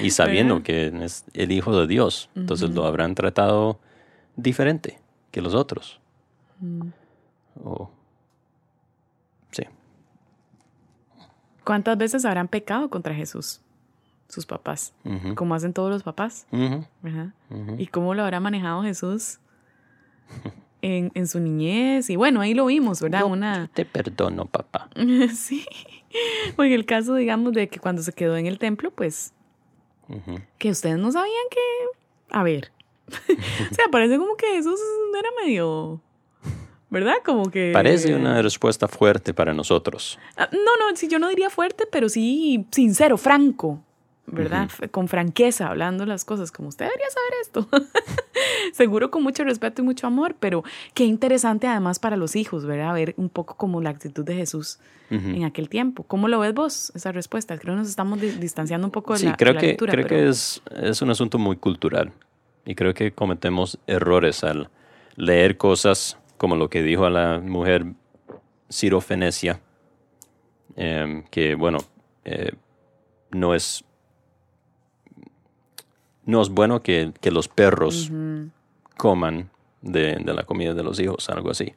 Y 0.02 0.10
sabiendo 0.10 0.62
que 0.62 0.92
es 1.04 1.24
el 1.34 1.50
hijo 1.50 1.76
de 1.80 1.88
Dios. 1.88 2.30
Entonces 2.36 2.70
lo 2.70 2.84
habrán 2.86 3.16
tratado 3.16 3.80
diferente 4.36 5.00
que 5.32 5.42
los 5.42 5.54
otros. 5.54 6.00
¿Cuántas 11.64 11.98
veces 11.98 12.24
habrán 12.24 12.46
pecado 12.46 12.88
contra 12.90 13.12
Jesús? 13.12 13.60
Sus 14.28 14.46
papás, 14.46 14.94
como 15.34 15.56
hacen 15.56 15.72
todos 15.72 15.90
los 15.90 16.04
papás. 16.04 16.46
¿verdad? 17.02 17.32
¿Y 17.76 17.88
cómo 17.88 18.14
lo 18.14 18.22
habrá 18.22 18.38
manejado 18.38 18.84
Jesús 18.84 19.40
en, 20.87 21.11
en, 21.14 21.27
su 21.27 21.40
niñez? 21.40 22.11
Y 22.11 22.16
bueno, 22.16 22.40
ahí 22.40 22.55
lo 22.55 22.66
vimos, 22.66 23.01
¿verdad? 23.01 23.25
Una... 23.25 23.70
Te 23.72 23.85
perdono, 23.85 24.46
papá. 24.46 24.88
sí. 25.35 25.64
O 26.57 26.64
en 26.64 26.72
el 26.72 26.87
caso, 26.87 27.14
digamos, 27.14 27.53
de 27.53 27.68
que 27.68 27.79
cuando 27.79 28.03
se 28.03 28.12
quedó 28.12 28.37
en 28.37 28.46
el 28.46 28.59
templo, 28.59 28.90
pues, 28.90 29.33
que 30.59 30.70
ustedes 30.70 30.99
no 30.99 31.11
sabían 31.12 31.35
que... 31.51 31.61
A 32.31 32.42
ver. 32.42 32.72
o 33.09 33.75
sea, 33.75 33.87
parece 33.90 34.18
como 34.18 34.37
que 34.37 34.46
Jesús 34.46 34.81
era 35.18 35.29
medio 35.44 36.01
¿verdad? 36.88 37.16
Como 37.25 37.51
que... 37.51 37.72
Parece 37.72 38.14
una 38.14 38.40
respuesta 38.42 38.88
fuerte 38.88 39.35
para 39.35 39.53
nosotros. 39.53 40.18
Ah, 40.37 40.49
no, 40.53 40.59
no, 40.59 40.96
sí, 40.96 41.09
yo 41.09 41.18
no 41.18 41.29
diría 41.29 41.51
fuerte, 41.51 41.85
pero 41.90 42.09
sí 42.09 42.66
sincero, 42.70 43.18
franco, 43.18 43.83
¿verdad? 44.26 44.68
Con 44.90 45.08
franqueza, 45.08 45.68
hablando 45.68 46.04
las 46.06 46.24
cosas, 46.24 46.50
como 46.52 46.68
usted 46.68 46.86
debería 46.86 47.06
saber 47.10 47.32
esto. 47.42 47.68
Seguro 48.72 49.10
con 49.10 49.22
mucho 49.22 49.44
respeto 49.44 49.82
y 49.82 49.84
mucho 49.84 50.06
amor, 50.06 50.36
pero 50.38 50.64
qué 50.94 51.04
interesante 51.04 51.66
además 51.66 51.98
para 51.98 52.16
los 52.16 52.36
hijos, 52.36 52.66
¿verdad? 52.66 52.92
Ver 52.94 53.14
un 53.16 53.28
poco 53.28 53.56
como 53.56 53.80
la 53.80 53.90
actitud 53.90 54.24
de 54.24 54.34
Jesús 54.34 54.78
en 55.08 55.44
aquel 55.44 55.68
tiempo. 55.68 56.02
¿Cómo 56.02 56.26
lo 56.26 56.40
ves 56.40 56.52
vos, 56.52 56.92
esa 56.96 57.12
respuesta? 57.12 57.56
Creo 57.58 57.74
que 57.74 57.78
nos 57.78 57.88
estamos 57.88 58.20
distanciando 58.20 58.88
un 58.88 58.90
poco 58.90 59.12
de 59.12 59.20
sí, 59.20 59.26
la, 59.26 59.36
creo 59.36 59.52
la 59.54 59.60
que, 59.60 59.66
lectura. 59.68 59.92
creo 59.92 60.06
pero... 60.08 60.22
que 60.24 60.28
es, 60.28 60.62
es 60.82 61.00
un 61.00 61.10
asunto 61.10 61.38
muy 61.38 61.56
cultural 61.56 62.12
y 62.64 62.74
creo 62.74 62.92
que 62.92 63.12
cometemos 63.12 63.78
errores 63.86 64.42
al 64.42 64.68
leer 65.14 65.56
cosas 65.56 66.18
como 66.36 66.56
lo 66.56 66.68
que 66.68 66.82
dijo 66.82 67.06
a 67.06 67.10
la 67.10 67.38
mujer 67.38 67.86
Ciro 68.70 69.00
Fenecia, 69.00 69.60
eh, 70.76 71.24
que 71.30 71.54
bueno, 71.54 71.78
eh, 72.24 72.52
no 73.30 73.54
es 73.54 73.84
no 76.26 76.42
es 76.42 76.50
bueno 76.50 76.82
que, 76.82 77.12
que 77.20 77.30
los 77.30 77.48
perros 77.48 78.10
coman 78.96 79.48
de, 79.80 80.16
de, 80.16 80.34
la 80.34 80.42
comida 80.42 80.74
de 80.74 80.82
los 80.82 81.00
hijos, 81.00 81.30
algo 81.30 81.50
así. 81.50 81.72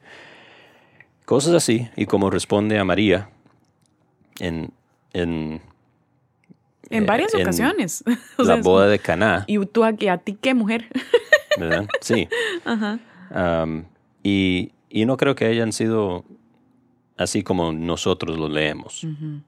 Cosas 1.24 1.54
así, 1.54 1.88
y 1.96 2.06
como 2.06 2.28
responde 2.30 2.78
a 2.78 2.84
María 2.84 3.30
en... 4.40 4.72
En, 5.12 5.60
en 6.88 7.06
varias 7.06 7.34
en 7.34 7.42
ocasiones. 7.42 8.04
o 8.36 8.42
la 8.42 8.56
boda 8.56 8.88
de 8.88 8.98
Caná. 8.98 9.44
¿Y 9.46 9.64
tú 9.66 9.84
a, 9.84 9.88
a 9.88 10.18
ti 10.18 10.36
qué 10.40 10.54
mujer? 10.54 10.88
¿Verdad? 11.58 11.88
Sí. 12.00 12.28
Ajá. 12.64 12.98
Um, 13.64 13.84
y, 14.22 14.72
y, 14.88 15.04
no 15.04 15.16
creo 15.16 15.34
que 15.34 15.46
hayan 15.46 15.72
sido 15.72 16.24
así 17.16 17.42
como 17.42 17.72
nosotros 17.72 18.36
lo 18.36 18.48
leemos. 18.48 19.04
Uh 19.04 19.08
-huh. 19.08 19.42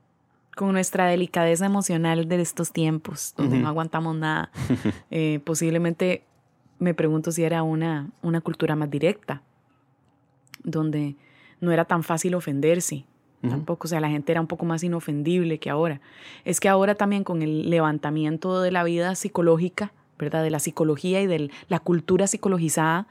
Con 0.57 0.73
nuestra 0.73 1.07
delicadeza 1.07 1.67
emocional 1.67 2.29
de 2.29 2.41
estos 2.41 2.73
tiempos, 2.73 3.35
donde 3.37 3.57
uh 3.57 3.59
-huh. 3.59 3.63
no 3.63 3.69
aguantamos 3.69 4.15
nada. 4.17 4.51
eh, 5.11 5.41
posiblemente 5.45 6.25
me 6.79 6.95
pregunto 6.95 7.31
si 7.33 7.45
era 7.45 7.63
una, 7.63 8.11
una 8.23 8.41
cultura 8.41 8.77
más 8.77 8.91
directa, 8.91 9.43
donde 10.65 11.17
no 11.61 11.73
era 11.73 11.85
tan 11.85 12.03
fácil 12.03 12.35
ofenderse. 12.35 13.05
Uh 13.43 13.47
-huh. 13.47 13.51
Tampoco, 13.51 13.87
o 13.87 13.89
sea, 13.89 14.01
la 14.01 14.11
gente 14.11 14.33
era 14.33 14.41
un 14.41 14.47
poco 14.47 14.65
más 14.67 14.83
inofendible 14.83 15.59
que 15.59 15.71
ahora. 15.71 16.01
Es 16.45 16.61
que 16.61 16.69
ahora 16.69 16.95
también 16.95 17.25
con 17.25 17.41
el 17.43 17.71
levantamiento 17.71 18.61
de 18.61 18.73
la 18.73 18.85
vida 18.85 19.15
psicológica, 19.15 19.93
¿verdad? 20.19 20.43
De 20.43 20.51
la 20.51 20.59
psicología 20.59 21.21
y 21.23 21.27
de 21.27 21.51
la 21.69 21.81
cultura 21.81 22.27
psicologizada, 22.27 23.07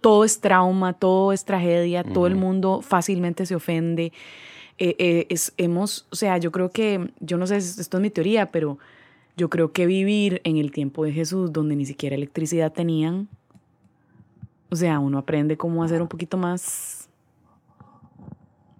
todo 0.00 0.24
es 0.24 0.40
trauma, 0.40 0.94
todo 0.94 1.32
es 1.32 1.44
tragedia, 1.44 2.00
uh 2.00 2.04
-huh. 2.04 2.12
todo 2.12 2.26
el 2.26 2.34
mundo 2.34 2.80
fácilmente 2.82 3.46
se 3.46 3.54
ofende. 3.54 4.12
Eh, 4.82 4.96
eh, 4.98 5.26
es, 5.28 5.52
hemos, 5.58 6.06
o 6.10 6.16
sea, 6.16 6.38
yo 6.38 6.50
creo 6.50 6.70
que, 6.70 7.12
yo 7.20 7.36
no 7.36 7.46
sé, 7.46 7.58
esto 7.58 7.98
es 7.98 8.02
mi 8.02 8.08
teoría, 8.08 8.50
pero 8.50 8.78
yo 9.36 9.50
creo 9.50 9.72
que 9.72 9.84
vivir 9.84 10.40
en 10.42 10.56
el 10.56 10.72
tiempo 10.72 11.04
de 11.04 11.12
Jesús, 11.12 11.52
donde 11.52 11.76
ni 11.76 11.84
siquiera 11.84 12.16
electricidad 12.16 12.72
tenían, 12.72 13.28
o 14.70 14.76
sea, 14.76 14.98
uno 14.98 15.18
aprende 15.18 15.58
cómo 15.58 15.84
hacer 15.84 16.00
un 16.00 16.08
poquito 16.08 16.38
más 16.38 17.10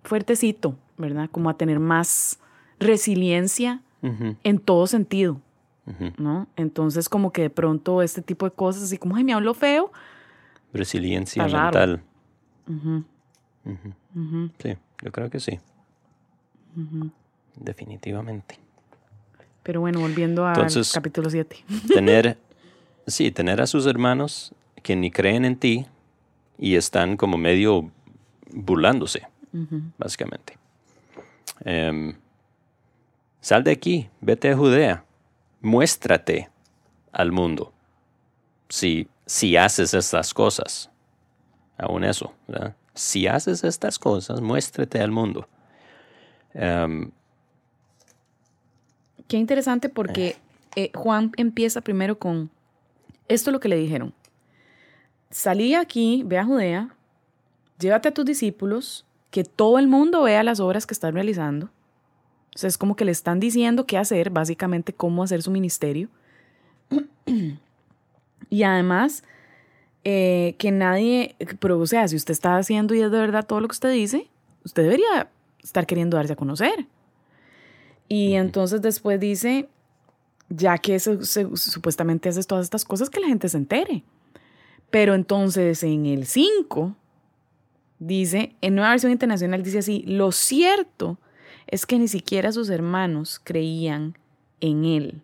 fuertecito, 0.03 0.75
¿verdad? 0.97 1.29
Como 1.31 1.51
a 1.51 1.59
tener 1.59 1.79
más 1.81 2.41
resiliencia 2.79 3.83
uh 4.01 4.09
-huh. 4.09 4.37
en 4.43 4.59
todo 4.59 4.87
sentido, 4.87 5.39
uh 5.87 5.91
-huh. 5.91 6.15
¿no? 6.17 6.49
Entonces, 6.57 7.11
como 7.11 7.31
que 7.31 7.43
de 7.43 7.51
pronto 7.51 8.01
este 8.01 8.23
tipo 8.23 8.47
de 8.47 8.53
cosas, 8.53 8.85
así 8.85 8.97
como, 8.97 9.17
ay, 9.17 9.25
me 9.25 9.35
hablo 9.35 9.53
feo, 9.53 9.93
resiliencia 10.73 11.43
mental. 11.45 12.03
Uh 12.67 13.05
-huh. 13.67 14.51
Sí, 14.63 14.77
yo 15.05 15.13
creo 15.13 15.29
que 15.29 15.41
sí. 15.41 15.61
Definitivamente. 17.57 18.59
Pero 19.63 19.81
bueno, 19.81 20.01
volviendo 20.01 20.47
al 20.47 20.55
Entonces, 20.55 20.93
capítulo 20.93 21.31
7. 21.31 21.65
Tener, 21.89 22.39
sí, 23.07 23.31
tener 23.31 23.61
a 23.61 23.67
sus 23.67 23.87
hermanos 23.87 24.55
que 24.83 24.97
ni 24.97 25.11
creen 25.11 25.45
en 25.45 25.57
ti 25.57 25.87
y 26.59 26.77
están 26.77 27.17
como 27.17 27.37
medio 27.37 27.91
burlándose, 28.53 29.27
básicamente. 29.99 30.59
Um, 31.65 32.15
sal 33.41 33.65
de 33.65 33.73
aquí, 33.73 34.09
vete 34.21 34.51
a 34.51 34.57
Judea, 34.57 35.05
muéstrate 35.61 36.49
al 37.13 37.33
mundo. 37.33 37.73
Si 38.69 39.09
si 39.31 39.57
haces 39.57 39.95
estas 39.95 40.35
cosas. 40.35 40.91
Aún 41.79 42.03
eso, 42.03 42.35
¿verdad? 42.49 42.75
Si 42.95 43.29
haces 43.29 43.63
estas 43.63 43.97
cosas, 43.97 44.41
muéstrate 44.41 45.01
al 45.01 45.13
mundo. 45.13 45.49
Um, 46.55 47.11
Qué 49.31 49.37
interesante 49.37 49.89
porque 49.89 50.37
eh, 50.75 50.91
Juan 50.93 51.31
empieza 51.37 51.81
primero 51.83 52.19
con 52.19 52.51
esto 53.29 53.51
es 53.51 53.53
lo 53.53 53.61
que 53.61 53.69
le 53.69 53.77
dijeron. 53.77 54.13
Salí 55.31 55.77
aquí, 55.77 56.25
ve 56.27 56.37
a 56.37 56.45
Judea, 56.45 56.97
llévate 57.79 58.09
a 58.09 58.13
tus 58.13 58.25
discípulos, 58.25 59.07
que 59.31 59.45
todo 59.45 59.79
el 59.79 59.87
mundo 59.87 60.25
vea 60.25 60.43
las 60.43 60.59
obras 60.59 60.85
que 60.85 60.95
estás 60.95 61.15
realizando. 61.15 61.67
O 62.57 62.59
sea, 62.59 62.67
es 62.67 62.77
como 62.77 62.97
que 62.97 63.05
le 63.05 63.13
están 63.13 63.39
diciendo 63.39 63.87
qué 63.87 63.99
hacer, 63.99 64.31
básicamente 64.31 64.93
cómo 64.93 65.23
hacer 65.23 65.43
su 65.43 65.51
ministerio. 65.51 66.09
Y 68.53 68.65
además, 68.65 69.23
eh, 70.03 70.57
que 70.59 70.73
nadie, 70.73 71.37
pero 71.61 71.79
o 71.79 71.87
sea, 71.87 72.09
si 72.09 72.17
usted 72.17 72.33
está 72.33 72.57
haciendo 72.57 72.97
y 72.97 73.01
es 73.01 73.13
de 73.13 73.21
verdad 73.21 73.47
todo 73.47 73.61
lo 73.61 73.69
que 73.69 73.75
usted 73.75 73.93
dice, 73.93 74.29
usted 74.65 74.83
debería 74.83 75.29
estar 75.63 75.87
queriendo 75.87 76.17
darse 76.17 76.33
a 76.33 76.37
conocer. 76.37 76.87
Y 78.09 78.35
entonces 78.35 78.83
después 78.83 79.21
dice, 79.21 79.69
ya 80.49 80.79
que 80.79 80.99
se, 80.99 81.25
se, 81.25 81.49
supuestamente 81.57 82.29
haces 82.29 82.47
todas 82.47 82.65
estas 82.65 82.85
cosas, 82.85 83.09
que 83.11 83.21
la 83.21 83.29
gente 83.29 83.49
se 83.49 83.57
entere. 83.57 84.03
Pero 84.91 85.15
entonces 85.15 85.83
en 85.85 86.07
el 86.07 86.27
5 86.27 86.97
dice, 88.01 88.57
en 88.61 88.75
nueva 88.75 88.91
versión 88.91 89.13
internacional 89.13 89.63
dice 89.63 89.79
así, 89.79 90.03
lo 90.07 90.33
cierto 90.33 91.19
es 91.69 91.87
que 91.87 91.99
ni 91.99 92.09
siquiera 92.09 92.51
sus 92.51 92.69
hermanos 92.69 93.41
creían 93.43 94.19
en 94.61 94.85
él. 94.85 95.23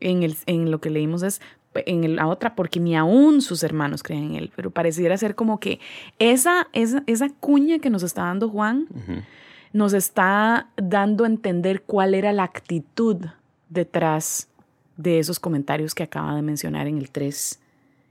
En, 0.00 0.22
el, 0.22 0.36
en 0.46 0.70
lo 0.70 0.80
que 0.80 0.90
leímos 0.90 1.22
es 1.22 1.40
en 1.74 2.16
la 2.16 2.26
otra, 2.26 2.54
porque 2.54 2.80
ni 2.80 2.96
aún 2.96 3.42
sus 3.42 3.62
hermanos 3.62 4.02
creen 4.02 4.24
en 4.24 4.34
él, 4.34 4.52
pero 4.56 4.70
pareciera 4.70 5.16
ser 5.16 5.34
como 5.34 5.60
que 5.60 5.78
esa, 6.18 6.68
esa, 6.72 7.02
esa 7.06 7.28
cuña 7.28 7.78
que 7.78 7.90
nos 7.90 8.02
está 8.02 8.24
dando 8.24 8.48
Juan 8.48 8.86
uh 8.90 8.98
-huh. 8.98 9.24
nos 9.72 9.92
está 9.92 10.68
dando 10.76 11.24
a 11.24 11.28
entender 11.28 11.82
cuál 11.82 12.14
era 12.14 12.32
la 12.32 12.42
actitud 12.42 13.26
detrás 13.68 14.48
de 14.96 15.18
esos 15.18 15.38
comentarios 15.38 15.94
que 15.94 16.02
acaba 16.02 16.34
de 16.34 16.42
mencionar 16.42 16.86
en 16.86 16.98
el 16.98 17.10
3 17.10 17.60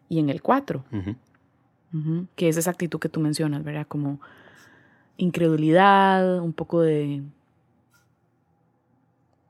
y 0.07 0.19
en 0.19 0.29
el 0.29 0.41
4, 0.41 0.85
uh 0.91 0.95
-huh. 0.95 1.15
Uh 1.91 1.97
-huh. 1.97 2.27
que 2.35 2.47
es 2.47 2.57
esa 2.57 2.71
actitud 2.71 2.99
que 2.99 3.09
tú 3.09 3.19
mencionas, 3.19 3.63
¿verdad? 3.63 3.85
Como 3.87 4.19
incredulidad, 5.17 6.39
un 6.39 6.53
poco 6.53 6.81
de... 6.81 7.21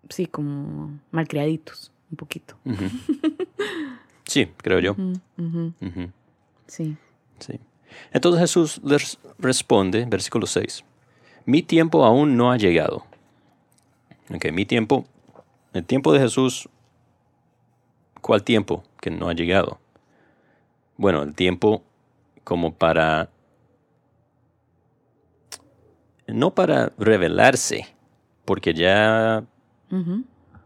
Sí, 0.10 0.26
como 0.26 1.00
malcriaditos, 1.12 1.92
un 2.10 2.18
poquito. 2.18 2.56
Sí, 4.26 4.46
creo 4.58 4.80
yo. 4.80 4.92
Uh 4.92 4.96
-huh. 4.96 5.74
Uh 5.82 5.86
-huh. 5.86 6.12
Sí. 6.68 6.96
sí. 7.40 7.60
Entonces 8.12 8.42
Jesús 8.42 8.82
les 8.84 9.18
responde, 9.40 10.06
versículo 10.06 10.46
6, 10.46 10.84
mi 11.46 11.64
tiempo 11.64 12.06
aún 12.06 12.38
no 12.38 12.52
ha 12.52 12.58
llegado. 12.58 13.06
Ok, 14.34 14.52
mi 14.52 14.66
tiempo, 14.66 15.06
el 15.74 15.84
tiempo 15.84 16.14
de 16.14 16.20
Jesús, 16.20 16.70
¿cuál 18.22 18.44
tiempo 18.44 18.84
que 19.02 19.10
no 19.10 19.30
ha 19.30 19.34
llegado? 19.34 19.80
Bueno, 20.98 21.24
el 21.24 21.34
tiempo 21.34 21.84
como 22.44 22.74
para, 22.74 23.30
no 26.28 26.54
para 26.54 26.92
revelarse, 26.98 27.88
porque 28.46 28.74
ya 28.74 29.44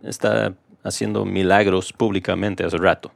está 0.01 0.55
haciendo 0.83 1.25
milagros 1.25 1.93
públicamente 1.93 2.63
hace 2.63 2.77
rato 2.77 3.11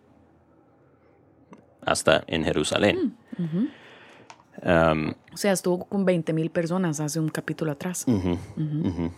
hasta 1.88 2.24
en 2.28 2.44
Jerusalén. 2.44 3.16
Mm, 3.38 3.44
uh 3.44 3.48
-huh. 3.48 4.92
um, 4.92 5.14
o 5.34 5.38
sea, 5.38 5.54
estuvo 5.54 5.86
con 5.86 6.06
20 6.06 6.34
mil 6.34 6.50
personas 6.50 7.00
hace 7.00 7.20
un 7.20 7.30
capítulo 7.30 7.72
atrás. 7.72 8.04
Uh 8.08 8.12
-huh, 8.12 8.38
uh 8.58 8.98
-huh. 8.98 9.12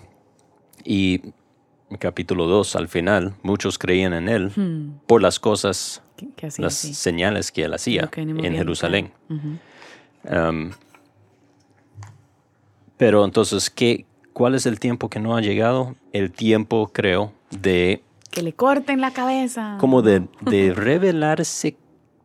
Y 0.83 1.33
capítulo 1.97 2.45
2, 2.45 2.75
al 2.75 2.87
final, 2.87 3.33
muchos 3.41 3.79
creían 3.79 4.13
en 4.13 4.29
él 4.29 4.51
por 5.07 5.21
las 5.21 5.39
cosas, 5.39 6.03
hacía 6.43 6.63
las 6.65 6.75
señales 6.75 7.51
que 7.51 7.63
él 7.63 7.73
hacía 7.73 8.09
en 8.15 8.55
Jerusalén. 8.55 9.11
Um, 10.23 10.71
pero 12.97 13.25
entonces, 13.25 13.69
¿qué, 13.69 14.05
¿cuál 14.33 14.53
es 14.55 14.65
el 14.65 14.79
tiempo 14.79 15.09
que 15.09 15.19
no 15.19 15.35
ha 15.35 15.41
llegado? 15.41 15.95
El 16.11 16.31
tiempo, 16.31 16.91
creo, 16.93 17.31
de 17.49 18.03
Que 18.39 18.43
le 18.43 18.53
corten 18.53 19.01
la 19.01 19.11
cabeza. 19.11 19.75
como 19.81 20.01
de, 20.01 20.25
de 20.41 20.73
revelarse 20.75 21.75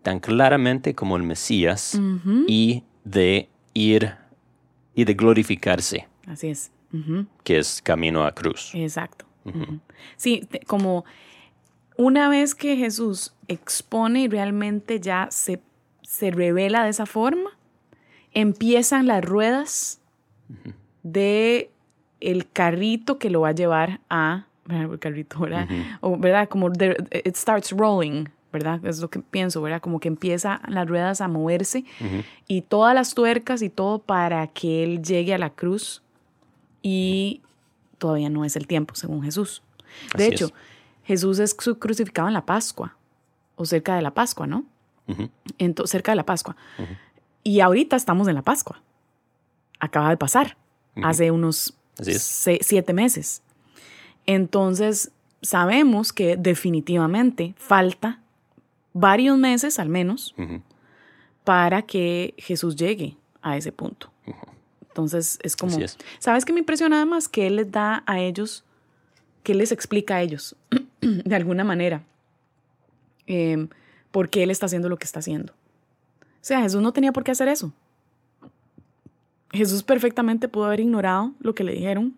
tan 0.03 0.21
claramente 0.21 0.95
como 0.95 1.17
el 1.17 1.25
Mesías 1.25 1.99
y 2.47 2.85
de 3.05 3.49
ir 3.75 4.15
y 4.95 5.05
de 5.05 5.15
glorificarse, 5.15 6.07
Así 6.29 6.49
es. 6.51 6.71
Que 7.43 7.59
es 7.59 7.83
camino 7.83 8.25
a 8.25 8.31
cruz. 8.33 8.71
Exacto. 8.75 9.25
Sí, 10.17 10.47
te- 10.49 10.61
como 10.61 11.05
una 11.97 12.29
vez 12.29 12.55
que 12.55 12.77
Jesús 12.77 13.35
expone 13.49 14.21
y 14.23 14.29
realmente 14.29 15.01
ya 15.01 15.27
se, 15.33 15.61
se 16.03 16.31
revela 16.31 16.85
de 16.85 16.91
esa 16.91 17.07
forma, 17.07 17.51
empiezan 18.33 19.09
las 19.09 19.25
ruedas 19.25 20.01
de 21.03 21.73
el 22.21 22.49
carrito 22.49 23.19
que 23.19 23.31
lo 23.31 23.41
va 23.41 23.49
a 23.49 23.53
llevar 23.53 24.01
a 24.09 24.47
el 24.69 24.99
carrito, 24.99 25.41
¿verdad? 25.41 25.69
O, 26.01 26.17
¿verdad? 26.17 26.49
Como 26.49 26.71
de- 26.71 26.97
it 27.25 27.37
starts 27.37 27.71
rolling, 27.73 28.27
¿verdad? 28.53 28.85
Es 28.85 29.01
lo 29.01 29.09
que 29.11 29.19
pienso, 29.21 29.61
¿verdad? 29.63 29.81
Como 29.81 30.01
que 30.01 30.09
empieza 30.09 30.61
las 30.69 30.89
ruedas 30.89 31.21
a 31.21 31.29
moverse 31.29 31.85
y 32.49 32.63
todas 32.63 32.95
las 32.95 33.15
tuercas 33.15 33.63
y 33.63 33.69
todo 33.71 33.99
para 33.99 34.47
que 34.49 34.83
él 34.85 35.03
llegue 35.03 35.35
a 35.35 35.39
la 35.39 35.51
cruz 35.51 36.03
y 36.83 37.41
todavía 37.99 38.29
no 38.31 38.45
es 38.45 38.57
el 38.57 38.67
tiempo, 38.67 38.95
según 38.95 39.23
Jesús. 39.23 39.63
De 40.17 40.25
Así 40.25 40.35
hecho, 40.35 40.47
es. 40.47 40.53
Jesús 41.05 41.39
es 41.39 41.57
cru- 41.57 41.79
crucificado 41.79 42.29
en 42.29 42.35
la 42.35 42.47
Pascua 42.47 42.97
o 43.57 43.65
cerca 43.65 43.95
de 43.97 44.03
la 44.03 44.13
Pascua, 44.13 44.47
¿no? 44.47 44.65
Ujú. 45.07 45.29
Ento- 45.59 45.87
cerca 45.87 46.13
de 46.13 46.17
la 46.17 46.25
Pascua. 46.27 46.57
Y 47.43 47.61
ahorita 47.61 47.97
estamos 47.97 48.27
en 48.29 48.35
la 48.35 48.43
Pascua. 48.43 48.81
Acaba 49.79 50.09
de 50.11 50.17
pasar, 50.17 50.57
hace 51.03 51.31
unos 51.31 51.75
siete 52.63 52.93
meses. 52.95 53.43
Entonces, 54.27 55.11
sabemos 55.43 56.13
que 56.13 56.37
definitivamente 56.37 57.55
falta 57.57 58.21
varios 58.93 59.37
meses 59.37 59.79
al 59.79 59.89
menos 59.89 60.35
para 61.45 61.83
que 61.83 62.35
Jesús 62.39 62.77
llegue 62.77 63.17
a 63.43 63.57
ese 63.57 63.73
punto. 63.73 64.11
Entonces, 64.89 65.39
es 65.43 65.57
como, 65.57 65.77
es. 65.79 65.99
¿sabes 66.19 66.45
qué 66.45 66.53
me 66.53 66.61
impresiona 66.61 66.97
además? 66.97 67.29
Que 67.29 67.49
Él 67.49 67.57
les 67.57 67.71
da 67.71 68.05
a 68.07 68.21
ellos, 68.21 68.65
que 69.43 69.53
Él 69.53 69.59
les 69.59 69.73
explica 69.73 70.17
a 70.17 70.23
ellos, 70.23 70.57
de 71.01 71.35
alguna 71.35 71.65
manera, 71.65 72.03
eh, 73.27 73.67
por 74.13 74.29
qué 74.31 74.45
Él 74.45 74.51
está 74.51 74.67
haciendo 74.67 74.89
lo 74.89 74.97
que 74.97 75.05
está 75.05 75.19
haciendo. 75.19 75.53
O 76.23 76.47
sea, 76.47 76.61
Jesús 76.61 76.81
no 76.81 76.93
tenía 76.93 77.13
por 77.13 77.25
qué 77.25 77.33
hacer 77.33 77.49
eso. 77.49 77.73
Jesús 79.51 79.83
perfectamente 79.83 80.49
pudo 80.49 80.67
haber 80.67 80.81
ignorado 80.81 81.33
lo 81.41 81.55
que 81.55 81.65
le 81.65 81.73
dijeron 81.73 82.15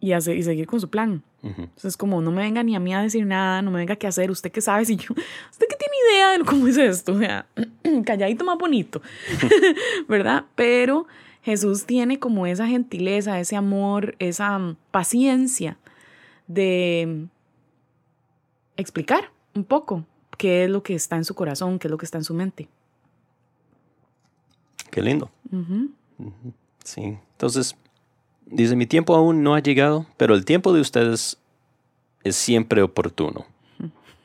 y, 0.00 0.12
hacer, 0.12 0.36
y 0.36 0.42
seguir 0.42 0.66
con 0.66 0.80
su 0.80 0.88
plan. 0.88 1.22
Entonces, 1.42 1.96
como 1.96 2.20
no 2.20 2.32
me 2.32 2.42
venga 2.42 2.64
ni 2.64 2.74
a 2.74 2.80
mí 2.80 2.92
a 2.92 3.02
decir 3.02 3.24
nada, 3.24 3.62
no 3.62 3.70
me 3.70 3.78
venga 3.78 3.94
qué 3.94 4.08
hacer, 4.08 4.32
usted 4.32 4.50
qué 4.50 4.60
sabe 4.60 4.84
si 4.84 4.96
yo, 4.96 5.14
usted 5.50 5.66
qué 5.68 5.76
tiene 5.76 5.94
idea 6.10 6.38
de 6.38 6.44
cómo 6.44 6.66
es 6.66 6.76
esto, 6.76 7.12
o 7.12 7.18
sea, 7.18 7.46
calladito 8.04 8.44
más 8.44 8.58
bonito, 8.58 9.00
¿verdad? 10.08 10.44
Pero 10.56 11.06
Jesús 11.42 11.86
tiene 11.86 12.18
como 12.18 12.48
esa 12.48 12.66
gentileza, 12.66 13.38
ese 13.38 13.54
amor, 13.54 14.16
esa 14.18 14.58
mm, 14.58 14.76
paciencia 14.90 15.78
de 16.48 17.06
mm, 17.06 17.24
explicar 18.76 19.30
un 19.54 19.62
poco 19.62 20.04
qué 20.36 20.64
es 20.64 20.70
lo 20.70 20.82
que 20.82 20.96
está 20.96 21.14
en 21.16 21.24
su 21.24 21.36
corazón, 21.36 21.78
qué 21.78 21.86
es 21.86 21.90
lo 21.92 21.98
que 21.98 22.06
está 22.06 22.18
en 22.18 22.24
su 22.24 22.34
mente. 22.34 22.68
Qué 24.90 25.02
lindo. 25.02 25.30
Sí. 26.82 27.18
Entonces, 27.32 27.76
dice, 28.46 28.76
mi 28.76 28.86
tiempo 28.86 29.14
aún 29.14 29.42
no 29.42 29.54
ha 29.54 29.60
llegado, 29.60 30.06
pero 30.16 30.34
el 30.34 30.44
tiempo 30.44 30.72
de 30.72 30.80
ustedes 30.80 31.38
es 32.24 32.36
siempre 32.36 32.82
oportuno. 32.82 33.46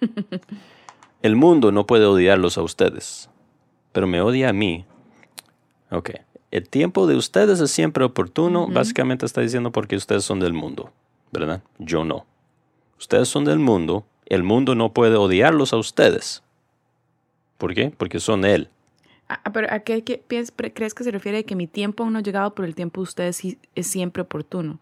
El 1.21 1.36
mundo 1.36 1.71
no 1.71 1.86
puede 1.86 2.05
odiarlos 2.05 2.57
a 2.57 2.63
ustedes, 2.63 3.29
pero 3.91 4.07
me 4.07 4.21
odia 4.21 4.49
a 4.49 4.53
mí. 4.53 4.86
Ok. 5.91 6.12
El 6.49 6.67
tiempo 6.67 7.05
de 7.05 7.15
ustedes 7.15 7.60
es 7.60 7.69
siempre 7.69 8.03
oportuno. 8.03 8.67
Básicamente 8.67 9.25
está 9.25 9.41
diciendo 9.41 9.71
porque 9.71 9.95
ustedes 9.95 10.23
son 10.23 10.39
del 10.39 10.53
mundo, 10.53 10.91
¿verdad? 11.31 11.62
Yo 11.77 12.03
no. 12.03 12.25
Ustedes 12.97 13.29
son 13.29 13.45
del 13.45 13.60
mundo. 13.60 14.03
El 14.25 14.43
mundo 14.43 14.73
no 14.75 14.93
puede 14.93 15.15
odiarlos 15.15 15.73
a 15.73 15.77
ustedes. 15.77 16.43
¿Por 17.57 17.75
qué? 17.75 17.93
Porque 17.95 18.19
son 18.19 18.43
Él. 18.43 18.69
Ah, 19.43 19.51
pero 19.53 19.67
¿a 19.71 19.79
qué, 19.79 20.03
qué 20.03 20.21
piens- 20.27 20.51
pre- 20.51 20.73
crees 20.73 20.93
que 20.93 21.03
se 21.03 21.11
refiere 21.11 21.37
de 21.39 21.45
que 21.45 21.55
mi 21.55 21.67
tiempo 21.67 22.03
aún 22.03 22.13
no 22.13 22.19
ha 22.19 22.23
llegado, 22.23 22.53
pero 22.53 22.67
el 22.67 22.75
tiempo 22.75 22.99
de 23.01 23.03
ustedes 23.03 23.41
es 23.75 23.87
siempre 23.87 24.21
oportuno? 24.23 24.79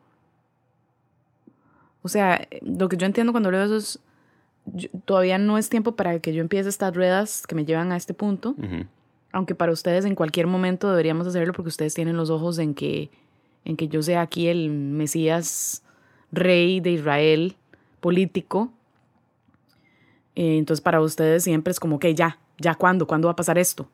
O 2.01 2.07
sea, 2.09 2.47
lo 2.61 2.89
que 2.89 2.97
yo 2.97 3.05
entiendo 3.05 3.31
cuando 3.33 3.51
leo 3.51 3.63
eso 3.63 3.75
es, 3.77 3.99
yo- 4.65 4.89
todavía 5.05 5.37
no 5.37 5.57
es 5.57 5.69
tiempo 5.69 5.95
para 5.95 6.19
que 6.19 6.33
yo 6.33 6.41
empiece 6.41 6.69
estas 6.69 6.95
ruedas 6.95 7.45
que 7.45 7.55
me 7.55 7.65
llevan 7.65 7.91
a 7.91 7.97
este 7.97 8.13
punto, 8.13 8.55
aunque 9.31 9.53
para 9.53 9.71
ustedes 9.71 10.05
en 10.05 10.15
cualquier 10.15 10.47
momento 10.47 10.89
deberíamos 10.89 11.27
hacerlo 11.27 11.53
porque 11.53 11.69
ustedes 11.69 11.93
tienen 11.93 12.17
los 12.17 12.29
ojos 12.31 12.57
en 12.57 12.73
que, 12.73 13.11
en 13.65 13.75
que 13.77 13.87
yo 13.87 14.01
sea 14.01 14.21
aquí 14.21 14.47
el 14.47 14.69
Mesías 14.71 15.83
rey 16.31 16.79
de 16.79 16.91
Israel, 16.91 17.55
político. 17.99 18.71
Eh, 20.35 20.57
entonces 20.57 20.81
para 20.81 21.01
ustedes 21.01 21.43
siempre 21.43 21.71
es 21.71 21.79
como 21.79 21.99
que 21.99 22.15
ya, 22.15 22.39
ya 22.57 22.73
cuándo, 22.75 23.05
cuándo 23.05 23.27
va 23.27 23.33
a 23.33 23.35
pasar 23.35 23.57
esto. 23.57 23.89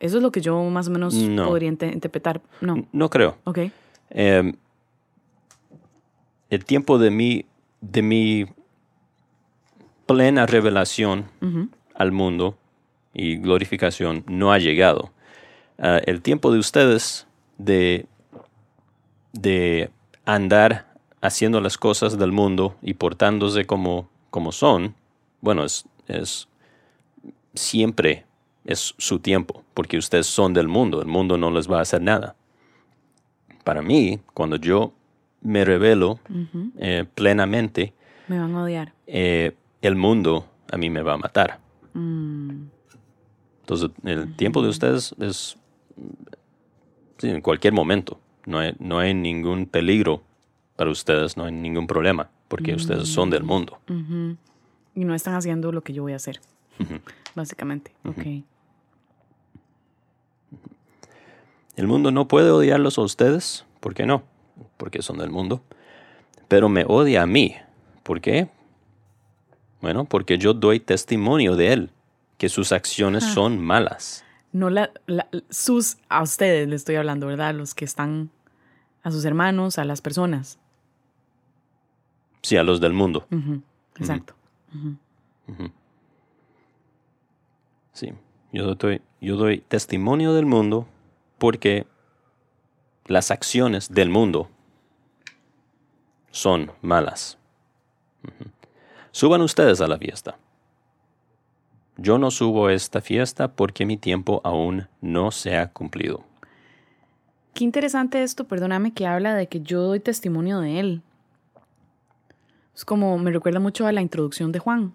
Eso 0.00 0.16
es 0.18 0.22
lo 0.22 0.30
que 0.30 0.40
yo 0.40 0.62
más 0.64 0.88
o 0.88 0.90
menos 0.90 1.14
No. 1.14 1.46
podría 1.46 1.68
inte- 1.70 1.92
interpretar. 1.92 2.40
No, 2.60 2.86
No 2.92 3.10
creo. 3.10 3.36
ok. 3.44 3.58
Eh, 4.10 4.52
el 6.50 6.64
tiempo 6.64 6.98
de 6.98 7.10
mi, 7.10 7.44
de 7.80 8.02
mi 8.02 8.46
plena 10.06 10.46
revelación 10.46 11.26
al 11.94 12.12
mundo 12.12 12.56
y 13.12 13.36
glorificación 13.36 14.24
no 14.28 14.52
ha 14.52 14.58
llegado. 14.58 15.10
Ah, 15.78 16.00
el 16.06 16.22
tiempo 16.22 16.50
de 16.52 16.58
ustedes 16.58 17.26
de, 17.58 18.06
de 19.32 19.90
andar 20.24 20.86
haciendo 21.20 21.60
las 21.60 21.76
cosas 21.76 22.16
del 22.18 22.32
mundo 22.32 22.76
y 22.80 22.94
portándose 22.94 23.66
como, 23.66 24.08
como 24.30 24.52
son, 24.52 24.94
bueno, 25.40 25.64
es, 25.64 25.84
es 26.06 26.48
siempre 27.54 28.24
es 28.68 28.94
su 28.98 29.18
tiempo, 29.18 29.64
porque 29.72 29.96
ustedes 29.96 30.26
son 30.26 30.52
del 30.52 30.68
mundo, 30.68 31.00
el 31.00 31.08
mundo 31.08 31.38
no 31.38 31.50
les 31.50 31.70
va 31.70 31.78
a 31.78 31.82
hacer 31.82 32.02
nada. 32.02 32.36
Para 33.64 33.80
mí, 33.82 34.20
cuando 34.34 34.56
yo 34.56 34.92
me 35.40 35.64
revelo 35.64 36.20
eh, 36.78 37.04
plenamente, 37.14 37.94
Me 38.28 38.38
van 38.38 38.54
a 38.54 38.62
odiar. 38.62 38.92
eh, 39.06 39.56
el 39.80 39.96
mundo 39.96 40.46
a 40.70 40.76
mí 40.76 40.90
me 40.90 41.00
va 41.02 41.14
a 41.14 41.16
matar. 41.16 41.60
Mm, 41.94 42.64
Entonces, 43.60 43.90
el 44.04 44.34
tiempo 44.36 44.60
de 44.62 44.68
ustedes 44.68 45.14
es 45.18 45.56
sí, 47.18 47.28
en 47.30 47.40
cualquier 47.40 47.72
momento. 47.72 48.20
No 48.46 48.58
hay, 48.58 48.74
no 48.78 48.98
hay 48.98 49.14
ningún 49.14 49.66
peligro 49.66 50.22
para 50.76 50.90
ustedes, 50.90 51.36
no 51.36 51.44
hay 51.44 51.52
ningún 51.52 51.86
problema, 51.86 52.30
porque 52.48 52.74
ustedes 52.74 53.08
son 53.08 53.30
del 53.30 53.44
mundo. 53.44 53.78
ujú. 53.88 54.36
Y 54.94 55.04
no 55.04 55.14
están 55.14 55.34
haciendo 55.34 55.70
lo 55.72 55.82
que 55.82 55.92
yo 55.92 56.02
voy 56.02 56.12
a 56.12 56.16
hacer, 56.16 56.40
básicamente. 57.34 57.92
Ok. 58.04 58.44
El 61.78 61.86
mundo 61.86 62.10
no 62.10 62.26
puede 62.26 62.50
odiarlos 62.50 62.98
a 62.98 63.02
ustedes, 63.02 63.64
¿por 63.78 63.94
qué 63.94 64.04
no? 64.04 64.24
Porque 64.78 65.00
son 65.00 65.18
del 65.18 65.30
mundo. 65.30 65.62
Pero 66.48 66.68
me 66.68 66.84
odia 66.84 67.22
a 67.22 67.26
mí. 67.26 67.54
¿Por 68.02 68.20
qué? 68.20 68.48
Bueno, 69.80 70.04
porque 70.04 70.38
yo 70.38 70.54
doy 70.54 70.80
testimonio 70.80 71.54
de 71.54 71.72
él, 71.72 71.90
que 72.36 72.48
sus 72.48 72.72
acciones 72.72 73.22
son 73.22 73.60
malas. 73.60 74.24
No 74.50 74.70
la, 74.70 74.90
la- 75.06 75.28
sus, 75.50 75.98
a 76.08 76.20
ustedes 76.20 76.66
le 76.66 76.74
estoy 76.74 76.96
hablando, 76.96 77.28
¿verdad? 77.28 77.54
Los 77.54 77.76
que 77.76 77.84
están, 77.84 78.30
a 79.04 79.12
sus 79.12 79.24
hermanos, 79.24 79.78
a 79.78 79.84
las 79.84 80.00
personas. 80.00 80.58
Sí, 82.42 82.56
a 82.56 82.64
los 82.64 82.80
del 82.80 82.92
mundo. 82.92 83.24
Exacto. 83.96 84.34
Sí, 87.92 88.12
yo 88.52 88.74
doy, 88.74 89.00
yo 89.20 89.36
doy 89.36 89.58
testimonio 89.60 90.34
del 90.34 90.46
mundo 90.46 90.88
porque 91.38 91.86
las 93.06 93.30
acciones 93.30 93.92
del 93.92 94.10
mundo 94.10 94.48
son 96.30 96.72
malas. 96.82 97.38
Suban 99.10 99.40
ustedes 99.40 99.80
a 99.80 99.88
la 99.88 99.98
fiesta. 99.98 100.36
Yo 101.96 102.18
no 102.18 102.30
subo 102.30 102.66
a 102.66 102.74
esta 102.74 103.00
fiesta 103.00 103.48
porque 103.48 103.84
mi 103.84 103.96
tiempo 103.96 104.40
aún 104.44 104.86
no 105.00 105.32
se 105.32 105.56
ha 105.56 105.72
cumplido. 105.72 106.22
Qué 107.54 107.64
interesante 107.64 108.22
esto, 108.22 108.44
perdóname, 108.44 108.92
que 108.92 109.06
habla 109.06 109.34
de 109.34 109.48
que 109.48 109.60
yo 109.60 109.82
doy 109.82 109.98
testimonio 109.98 110.60
de 110.60 110.78
él. 110.78 111.02
Es 112.72 112.84
como, 112.84 113.18
me 113.18 113.32
recuerda 113.32 113.58
mucho 113.58 113.88
a 113.88 113.92
la 113.92 114.00
introducción 114.00 114.52
de 114.52 114.60
Juan, 114.60 114.94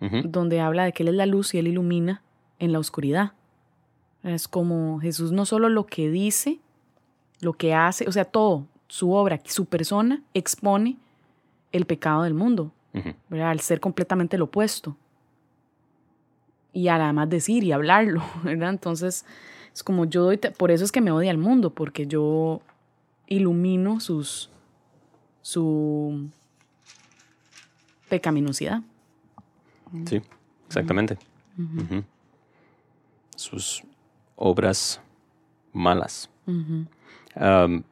donde 0.00 0.60
habla 0.60 0.84
de 0.84 0.92
que 0.92 1.02
Él 1.02 1.10
es 1.10 1.14
la 1.14 1.26
luz 1.26 1.52
y 1.52 1.58
Él 1.58 1.68
ilumina 1.68 2.22
en 2.58 2.72
la 2.72 2.78
oscuridad. 2.78 3.32
Es 4.24 4.48
como 4.48 5.00
Jesús 5.00 5.32
no 5.32 5.44
solo 5.44 5.68
lo 5.68 5.86
que 5.86 6.10
dice, 6.10 6.58
lo 7.40 7.52
que 7.52 7.74
hace, 7.74 8.08
o 8.08 8.12
sea, 8.12 8.24
todo, 8.24 8.66
su 8.88 9.12
obra, 9.12 9.38
su 9.44 9.66
persona 9.66 10.22
expone 10.32 10.96
el 11.72 11.84
pecado 11.84 12.22
del 12.22 12.34
mundo. 12.34 12.72
Al 13.30 13.60
ser 13.60 13.80
completamente 13.80 14.38
lo 14.38 14.44
opuesto. 14.44 14.96
Y 16.72 16.88
al 16.88 17.02
además 17.02 17.28
decir 17.28 17.64
y 17.64 17.72
hablarlo, 17.72 18.22
¿verdad? 18.44 18.70
Entonces, 18.70 19.26
es 19.72 19.82
como 19.82 20.06
yo 20.06 20.22
doy, 20.22 20.38
por 20.38 20.70
eso 20.70 20.84
es 20.84 20.92
que 20.92 21.00
me 21.00 21.10
odia 21.10 21.30
el 21.30 21.38
mundo, 21.38 21.70
porque 21.70 22.06
yo 22.06 22.62
ilumino 23.26 24.00
sus, 24.00 24.48
su 25.42 26.30
pecaminosidad. 28.08 28.80
Sí, 30.06 30.22
exactamente. 30.66 31.18
Sus 33.36 33.82
obras 34.36 35.00
malas. 35.72 36.30
Um, 36.46 37.82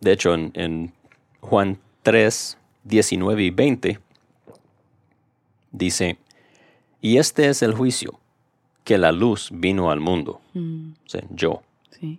de 0.00 0.12
hecho, 0.12 0.34
en, 0.34 0.50
en 0.54 0.92
Juan 1.40 1.78
3, 2.02 2.58
19 2.84 3.42
y 3.42 3.50
20, 3.50 4.00
dice, 5.72 6.18
y 7.00 7.18
este 7.18 7.48
es 7.48 7.62
el 7.62 7.74
juicio, 7.74 8.18
que 8.84 8.98
la 8.98 9.12
luz 9.12 9.50
vino 9.52 9.90
al 9.90 10.00
mundo, 10.00 10.40
o 10.54 11.08
sea, 11.08 11.22
yo. 11.30 11.62
Sí. 11.90 12.18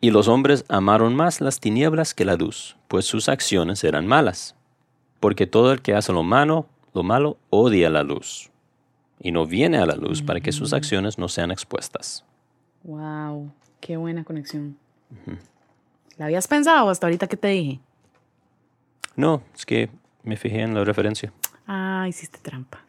Y 0.00 0.10
los 0.10 0.28
hombres 0.28 0.64
amaron 0.68 1.14
más 1.14 1.40
las 1.40 1.60
tinieblas 1.60 2.14
que 2.14 2.24
la 2.24 2.36
luz, 2.36 2.76
pues 2.88 3.04
sus 3.04 3.28
acciones 3.28 3.84
eran 3.84 4.06
malas. 4.06 4.54
Porque 5.18 5.46
todo 5.46 5.72
el 5.72 5.82
que 5.82 5.94
hace 5.94 6.12
lo 6.12 6.22
malo, 6.22 6.66
lo 6.94 7.02
malo 7.02 7.36
odia 7.50 7.90
la 7.90 8.02
luz, 8.02 8.50
y 9.20 9.32
no 9.32 9.46
viene 9.46 9.78
a 9.78 9.86
la 9.86 9.94
luz 9.94 10.22
para 10.22 10.40
que 10.40 10.50
sus 10.50 10.72
acciones 10.72 11.18
no 11.18 11.28
sean 11.28 11.50
expuestas. 11.50 12.24
Wow, 12.84 13.52
qué 13.80 13.96
buena 13.96 14.24
conexión. 14.24 14.78
¿La 16.16 16.24
habías 16.26 16.48
pensado 16.48 16.88
hasta 16.88 17.06
ahorita 17.06 17.26
que 17.26 17.36
te 17.36 17.48
dije? 17.48 17.80
No, 19.16 19.42
es 19.54 19.66
que 19.66 19.90
me 20.22 20.36
fijé 20.36 20.62
en 20.62 20.74
la 20.74 20.84
referencia. 20.84 21.32
Ah, 21.66 22.06
hiciste 22.08 22.38
trampa. 22.38 22.82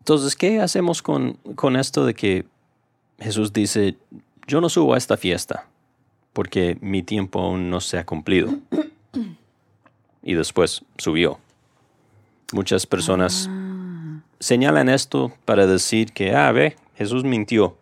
Entonces, 0.00 0.34
¿qué 0.34 0.60
hacemos 0.60 1.02
con, 1.02 1.34
con 1.54 1.76
esto 1.76 2.04
de 2.04 2.14
que 2.14 2.46
Jesús 3.18 3.52
dice, 3.52 3.96
yo 4.46 4.60
no 4.60 4.68
subo 4.68 4.94
a 4.94 4.98
esta 4.98 5.16
fiesta 5.16 5.66
porque 6.32 6.78
mi 6.80 7.02
tiempo 7.02 7.40
aún 7.40 7.70
no 7.70 7.80
se 7.80 7.98
ha 7.98 8.06
cumplido? 8.06 8.52
Y 10.22 10.34
después 10.34 10.84
subió. 10.98 11.38
Muchas 12.52 12.86
personas 12.86 13.48
señalan 14.38 14.88
esto 14.88 15.32
para 15.44 15.66
decir 15.66 16.12
que, 16.12 16.34
ah, 16.34 16.50
ve, 16.52 16.76
Jesús 16.96 17.24
mintió. 17.24 17.76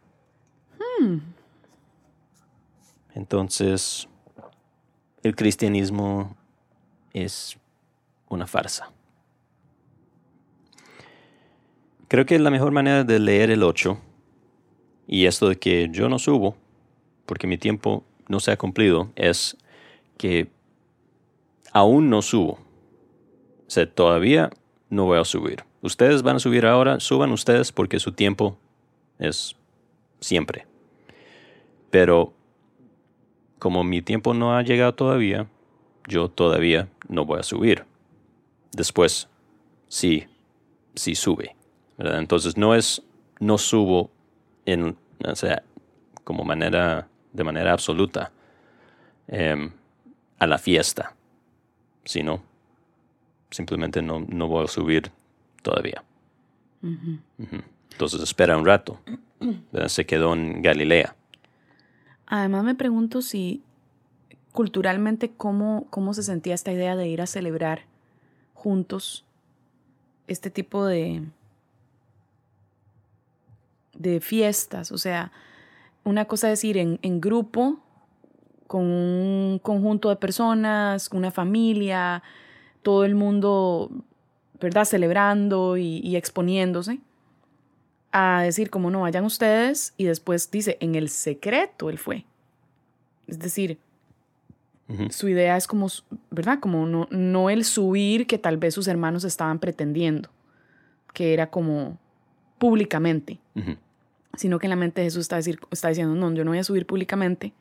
Entonces, 3.15 4.09
el 5.23 5.35
cristianismo 5.35 6.37
es 7.13 7.59
una 8.29 8.47
farsa. 8.47 8.91
Creo 12.09 12.25
que 12.25 12.39
la 12.39 12.51
mejor 12.51 12.73
manera 12.73 13.05
de 13.05 13.19
leer 13.19 13.51
el 13.51 13.63
8 13.63 13.99
y 15.07 15.27
esto 15.27 15.49
de 15.49 15.59
que 15.59 15.89
yo 15.91 16.09
no 16.09 16.19
subo 16.19 16.57
porque 17.27 17.47
mi 17.47 17.59
tiempo 17.59 18.05
no 18.29 18.41
se 18.41 18.53
ha 18.53 18.57
cumplido 18.57 19.11
es 19.17 19.57
que 20.17 20.49
aún 21.73 22.11
no 22.11 22.23
subo. 22.23 22.53
O 23.67 23.71
sea, 23.71 23.91
todavía 23.91 24.51
no 24.91 25.05
voy 25.05 25.19
a 25.19 25.25
subir. 25.25 25.65
Ustedes 25.83 26.23
van 26.23 26.37
a 26.37 26.41
subir 26.41 26.67
ahora, 26.67 27.01
suban 27.01 27.33
ustedes 27.33 27.73
porque 27.73 28.01
su 28.01 28.13
tiempo 28.13 28.57
es 29.19 29.57
siempre. 30.21 30.67
Pero 31.91 32.33
como 33.59 33.85
mi 33.85 34.03
tiempo 34.03 34.35
no 34.35 34.57
ha 34.57 34.63
llegado 34.63 34.95
todavía, 34.95 35.49
yo 36.07 36.29
todavía 36.29 36.89
no 37.09 37.25
voy 37.25 37.41
a 37.41 37.43
subir. 37.43 37.85
Después, 38.73 39.29
sí, 39.89 40.27
sí 40.95 41.15
sube. 41.15 41.57
Entonces 41.99 42.57
no 42.57 42.75
es, 42.75 43.03
no 43.41 43.59
subo 43.59 44.11
en, 44.67 44.97
o 45.25 45.35
sea, 45.35 45.63
como 46.25 46.45
manera, 46.45 47.09
de 47.39 47.45
manera 47.45 47.73
absoluta 47.73 48.31
em, 49.29 49.71
a 50.39 50.47
la 50.47 50.59
fiesta, 50.59 51.15
sino 52.05 52.43
simplemente 53.51 54.03
no, 54.03 54.21
no 54.21 54.49
voy 54.49 54.65
a 54.65 54.69
subir 54.69 55.11
todavía. 55.63 56.03
Entonces 57.93 58.21
espera 58.21 58.57
un 58.57 58.67
rato. 58.67 59.01
¿verdad? 59.73 59.89
Se 59.89 60.05
quedó 60.05 60.35
en 60.35 60.63
Galilea. 60.63 61.15
Además 62.27 62.65
me 62.65 62.75
pregunto 62.75 63.23
si 63.23 63.63
culturalmente 64.53 65.31
cómo, 65.31 65.87
cómo 65.91 66.13
se 66.15 66.23
sentía 66.23 66.55
esta 66.55 66.73
idea 66.73 66.97
de 66.97 67.09
ir 67.09 67.23
a 67.23 67.27
celebrar 67.27 67.83
juntos 68.55 69.25
este 70.27 70.51
tipo 70.51 70.85
de, 70.85 71.23
de 73.95 74.21
fiestas. 74.21 74.91
O 74.93 74.99
sea, 74.99 75.33
una 76.09 76.25
cosa 76.25 76.51
es 76.51 76.65
ir 76.65 76.79
en, 76.79 76.99
en 77.03 77.21
grupo 77.21 77.81
con 78.67 78.83
un 78.83 79.61
conjunto 79.63 80.09
de 80.09 80.17
personas, 80.17 81.11
una 81.13 81.31
familia, 81.31 82.23
todo 82.83 83.05
el 83.05 83.15
mundo, 83.15 83.91
¿verdad? 84.61 84.85
Celebrando 84.85 85.77
y, 85.77 85.99
y 85.99 86.17
exponiéndose 86.17 87.01
a 88.13 88.43
decir 88.43 88.71
como 88.71 88.91
no 88.91 89.03
vayan 89.03 89.25
ustedes 89.25 89.93
y 89.97 90.05
después 90.05 90.51
dice 90.51 90.79
en 90.81 90.95
el 90.95 91.09
secreto 91.09 91.91
él 91.91 91.99
fue. 91.99 92.25
Es 93.27 93.39
decir, 93.39 93.79
su 95.11 95.29
idea 95.29 95.59
es 95.59 95.67
como, 95.67 95.89
¿verdad? 96.31 96.61
Como 96.61 96.87
no, 96.87 97.09
no 97.11 97.51
el 97.51 97.65
subir 97.65 98.27
que 98.27 98.39
tal 98.39 98.57
vez 98.57 98.73
sus 98.73 98.89
hermanos 98.89 99.25
estaban 99.25 99.59
pretendiendo, 99.59 100.31
que 101.13 101.35
era 101.35 101.51
como 101.51 101.99
públicamente. 102.57 103.39
Sino 104.37 104.59
que 104.59 104.67
en 104.67 104.71
la 104.71 104.77
mente 104.77 105.01
de 105.01 105.07
Jesús 105.07 105.23
está, 105.23 105.37
decir, 105.37 105.59
está 105.71 105.89
diciendo, 105.89 106.15
no, 106.15 106.33
yo 106.35 106.45
no 106.45 106.51
voy 106.51 106.59
a 106.59 106.65
subir 106.65 106.87
públicamente, 106.87 107.53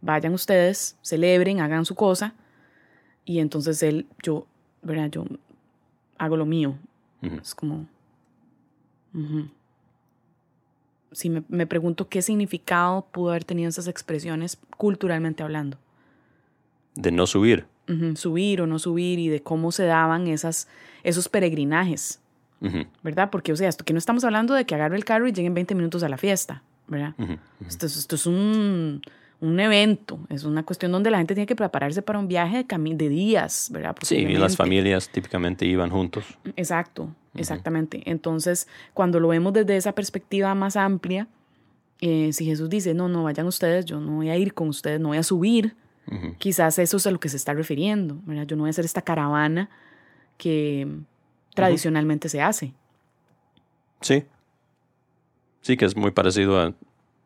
vayan 0.00 0.34
ustedes, 0.34 0.96
celebren, 1.02 1.60
hagan 1.60 1.84
su 1.84 1.94
cosa, 1.94 2.34
y 3.24 3.40
entonces 3.40 3.82
él, 3.82 4.06
yo, 4.22 4.46
¿verdad? 4.82 5.10
Yo 5.10 5.24
hago 6.16 6.36
lo 6.36 6.46
mío. 6.46 6.76
Es 7.20 7.54
como... 7.54 7.86
ujú. 9.14 9.48
Sí, 11.10 11.30
me, 11.30 11.42
me 11.48 11.66
pregunto 11.66 12.08
qué 12.08 12.20
significado 12.20 13.06
pudo 13.10 13.30
haber 13.30 13.44
tenido 13.44 13.68
esas 13.68 13.88
expresiones 13.88 14.58
culturalmente 14.76 15.42
hablando. 15.42 15.78
De 16.94 17.10
no 17.10 17.26
subir. 17.26 17.66
Subir 18.16 18.60
o 18.60 18.66
no 18.66 18.78
subir 18.78 19.18
y 19.18 19.28
de 19.28 19.42
cómo 19.42 19.72
se 19.72 19.84
daban 19.84 20.26
esas, 20.26 20.68
esos 21.04 21.30
peregrinajes, 21.30 22.20
Ujú. 22.60 22.84
¿verdad? 23.02 23.30
Porque, 23.30 23.52
o 23.52 23.56
sea, 23.56 23.68
esto 23.68 23.84
que 23.84 23.92
no 23.92 23.98
estamos 23.98 24.24
hablando 24.24 24.54
de 24.54 24.64
que 24.66 24.74
agarre 24.74 24.96
el 24.96 25.04
carro 25.04 25.28
y 25.28 25.32
lleguen 25.32 25.54
20 25.54 25.74
minutos 25.74 26.02
a 26.02 26.08
la 26.08 26.16
fiesta, 26.18 26.62
¿verdad? 26.88 27.14
Ujú. 27.18 27.32
Ujú. 27.34 27.40
Esto, 27.68 27.86
es- 27.86 27.96
esto 27.96 28.16
es 28.16 28.26
un, 28.26 29.00
un 29.40 29.60
evento, 29.60 30.18
es 30.28 30.42
una 30.44 30.64
cuestión 30.64 30.90
donde 30.90 31.10
la 31.12 31.18
gente 31.18 31.34
tiene 31.34 31.46
que 31.46 31.54
prepararse 31.54 32.02
para 32.02 32.18
un 32.18 32.26
viaje 32.26 32.64
de, 32.64 32.94
de 32.96 33.08
días, 33.08 33.68
¿verdad? 33.72 33.94
Sí, 34.02 34.16
y 34.16 34.34
las 34.36 34.56
familias 34.56 35.08
típicamente 35.08 35.64
iban 35.66 35.90
juntos. 35.90 36.24
Exacto, 36.56 37.14
exactamente. 37.34 38.02
Entonces, 38.10 38.66
cuando 38.94 39.20
lo 39.20 39.28
vemos 39.28 39.52
desde 39.52 39.76
esa 39.76 39.92
perspectiva 39.94 40.52
más 40.56 40.76
amplia, 40.76 41.28
eh, 42.00 42.32
si 42.32 42.44
Jesús 42.44 42.68
dice, 42.70 42.94
no, 42.94 43.08
no, 43.08 43.22
vayan 43.24 43.46
ustedes, 43.46 43.84
yo 43.84 44.00
no 44.00 44.16
voy 44.16 44.30
a 44.30 44.36
ir 44.36 44.54
con 44.54 44.68
ustedes, 44.68 45.00
no 45.00 45.08
voy 45.08 45.18
a 45.18 45.22
subir, 45.22 45.76
quizás 46.38 46.78
eso 46.78 46.96
es 46.96 47.06
a 47.06 47.10
lo 47.10 47.20
que 47.20 47.28
se 47.28 47.36
está 47.36 47.52
refiriendo, 47.54 48.18
¿verdad? 48.24 48.46
Yo 48.46 48.56
no 48.56 48.62
voy 48.62 48.68
a 48.68 48.70
hacer 48.70 48.84
esta 48.86 49.02
caravana 49.02 49.68
que 50.38 50.88
tradicionalmente 51.62 52.28
se 52.28 52.40
hace. 52.40 52.72
Sí. 54.00 54.24
Sí, 55.60 55.76
que 55.76 55.84
es 55.84 55.96
muy 55.96 56.12
parecido 56.12 56.60
a, 56.60 56.74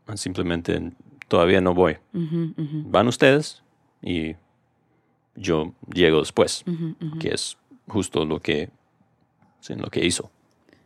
a 0.06 0.16
simplemente 0.16 0.92
todavía 1.28 1.60
no 1.60 1.74
voy. 1.74 1.96
Van 2.12 3.08
ustedes 3.08 3.62
y 4.02 4.34
yo 5.34 5.72
llego 5.92 6.20
después, 6.20 6.64
que 7.20 7.28
es 7.30 7.56
justo 7.88 8.24
lo 8.24 8.40
que, 8.40 8.68
lo 9.68 9.88
que 9.88 10.04
hizo. 10.04 10.30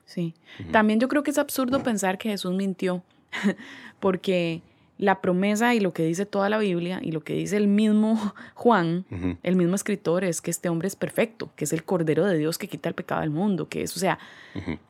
Sí. 0.05 0.35
También 0.71 1.01
yo 1.01 1.09
creo 1.09 1.23
que 1.23 1.33
es 1.33 1.39
absurdo 1.39 1.83
pensar 1.83 2.17
que 2.17 2.29
Jesús 2.29 2.55
mintió, 2.55 3.03
porque 4.01 4.63
la 4.99 5.21
promesa 5.21 5.75
y 5.75 5.81
lo 5.81 5.93
que 5.93 6.05
dice 6.05 6.25
toda 6.25 6.49
la 6.49 6.59
Biblia 6.59 7.01
y 7.03 7.13
lo 7.13 7.23
que 7.23 7.35
dice 7.35 7.57
el 7.57 7.69
mismo 7.69 8.33
Juan, 8.55 9.05
el 9.43 9.57
mismo 9.57 9.75
escritor, 9.75 10.25
es 10.25 10.41
que 10.41 10.51
este 10.51 10.69
hombre 10.69 10.89
es 10.89 10.97
perfecto, 10.97 11.51
que 11.57 11.65
es 11.65 11.73
el 11.73 11.85
Cordero 11.85 12.25
de 12.25 12.39
Dios 12.39 12.59
que 12.59 12.69
quita 12.69 12.89
el 12.89 12.95
pecado 12.95 13.21
del 13.21 13.31
mundo, 13.31 13.69
que 13.69 13.83
es, 13.83 13.97
o 13.97 14.01
sea, 14.01 14.19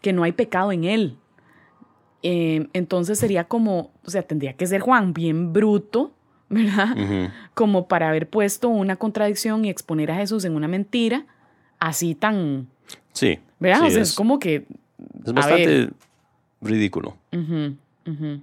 que 0.03 0.13
no 0.13 0.23
hay 0.23 0.33
pecado 0.33 0.73
en 0.73 0.85
él. 0.85 1.17
Eh, 2.23 2.69
entonces 2.73 3.19
sería 3.19 3.45
como, 3.45 3.91
o 4.05 4.11
sea, 4.11 4.23
tendría 4.23 4.53
que 4.55 4.67
ser 4.67 4.81
Juan 4.81 5.13
bien 5.13 5.53
bruto, 5.53 6.13
¿verdad? 6.49 7.31
Como 7.55 7.89
para 7.89 8.09
haber 8.09 8.29
puesto 8.29 8.69
una 8.69 8.97
contradicción 8.97 9.65
y 9.65 9.71
exponer 9.71 10.13
a 10.13 10.17
Jesús 10.17 10.45
en 10.45 10.55
una 10.55 10.69
mentira 10.69 11.27
así 11.81 12.15
tan, 12.15 12.69
Sí. 13.13 13.39
¿verdad? 13.59 13.81
sí, 13.81 13.87
o 13.87 13.91
sea, 13.91 14.03
es, 14.03 14.09
es, 14.11 14.15
como 14.15 14.39
que... 14.39 14.67
es 15.25 15.33
bastante 15.33 15.91
ridículo 16.61 17.17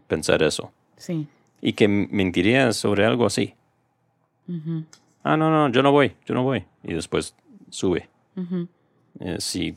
pensar 0.08 0.44
eso. 0.44 0.72
sí. 0.98 1.28
Y 1.66 1.74
que 1.74 1.88
mentiría 1.88 2.74
sobre 2.74 3.06
algo 3.06 3.26
así. 3.26 3.56
Ah, 5.24 5.38
no, 5.38 5.50
no, 5.50 5.70
yo 5.70 5.82
no 5.82 5.94
voy, 5.94 6.14
yo 6.26 6.36
no 6.36 6.44
voy. 6.44 6.66
Y 6.84 6.94
después 6.94 7.36
sube. 7.70 8.10
Eh, 9.22 9.38
si, 9.40 9.74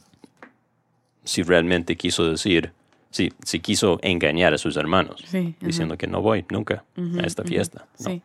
si 1.22 1.44
realmente 1.44 1.96
quiso 1.96 2.28
decir, 2.28 2.72
si, 3.10 3.32
si 3.44 3.60
quiso 3.60 4.00
engañar 4.02 4.52
a 4.52 4.58
sus 4.58 4.76
hermanos, 4.76 5.22
Sí, 5.28 5.54
diciendo 5.60 5.96
que 5.96 6.08
no 6.08 6.20
voy 6.20 6.44
nunca 6.50 6.84
a 6.96 7.24
esta 7.24 7.44
fiesta. 7.44 7.86
No, 8.00 8.10
sí. 8.10 8.22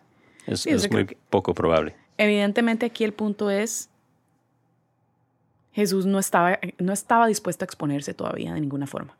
es 0.47 0.61
Sí, 0.61 0.71
es 0.71 0.91
muy 0.91 1.05
poco 1.29 1.53
probable. 1.53 1.95
Evidentemente 2.17 2.87
aquí 2.87 3.03
el 3.03 3.13
punto 3.13 3.51
es, 3.51 3.91
Jesús 5.73 6.07
no 6.07 6.17
estaba, 6.17 6.57
no 6.79 6.93
estaba 6.93 7.27
dispuesto 7.27 7.63
a 7.63 7.67
exponerse 7.67 8.15
todavía 8.15 8.55
de 8.55 8.59
ninguna 8.61 8.87
forma. 8.87 9.15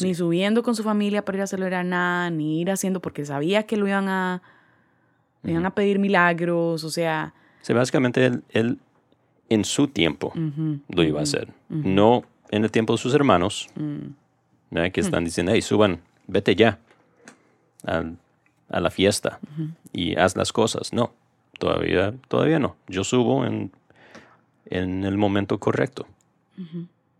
Ni 0.00 0.14
subiendo 0.14 0.62
con 0.62 0.74
su 0.74 0.82
familia 0.82 1.24
para 1.24 1.38
ir 1.38 1.42
a 1.42 1.46
celebrar 1.46 1.84
nada, 1.84 2.30
ni 2.30 2.60
ir 2.60 2.70
haciendo 2.70 3.00
porque 3.00 3.24
sabía 3.24 3.64
que 3.64 3.76
lo 3.76 3.88
iban 3.88 4.08
a, 4.08 4.42
le 5.42 5.52
iban 5.52 5.66
a 5.66 5.74
pedir 5.74 5.98
milagros, 5.98 6.84
o 6.84 6.90
sea, 6.90 7.34
Sí, 7.68 7.74
básicamente 7.74 8.24
él, 8.24 8.42
él, 8.48 8.78
en 9.50 9.64
su 9.64 9.88
tiempo 9.88 10.32
lo 10.88 11.02
iba 11.02 11.20
a 11.20 11.22
hacer. 11.22 11.52
No 11.68 12.24
en 12.50 12.64
el 12.64 12.70
tiempo 12.70 12.94
de 12.94 12.98
sus 12.98 13.12
hermanos, 13.14 13.68
mm, 13.74 14.06
¿verdad? 14.70 14.90
que 14.90 15.00
están 15.00 15.24
diciendo, 15.24 15.52
hey, 15.52 15.60
suban, 15.60 16.00
vete 16.26 16.56
ya 16.56 16.78
a, 17.84 18.04
la 18.80 18.90
fiesta 18.90 19.38
y 19.92 20.16
haz 20.16 20.34
las 20.34 20.52
cosas. 20.52 20.94
No, 20.94 21.12
todavía, 21.58 22.14
todavía 22.28 22.58
no. 22.58 22.76
Yo 22.86 23.04
subo 23.04 23.44
en, 23.44 23.70
en 24.66 25.04
el 25.04 25.18
momento 25.18 25.58
correcto, 25.58 26.06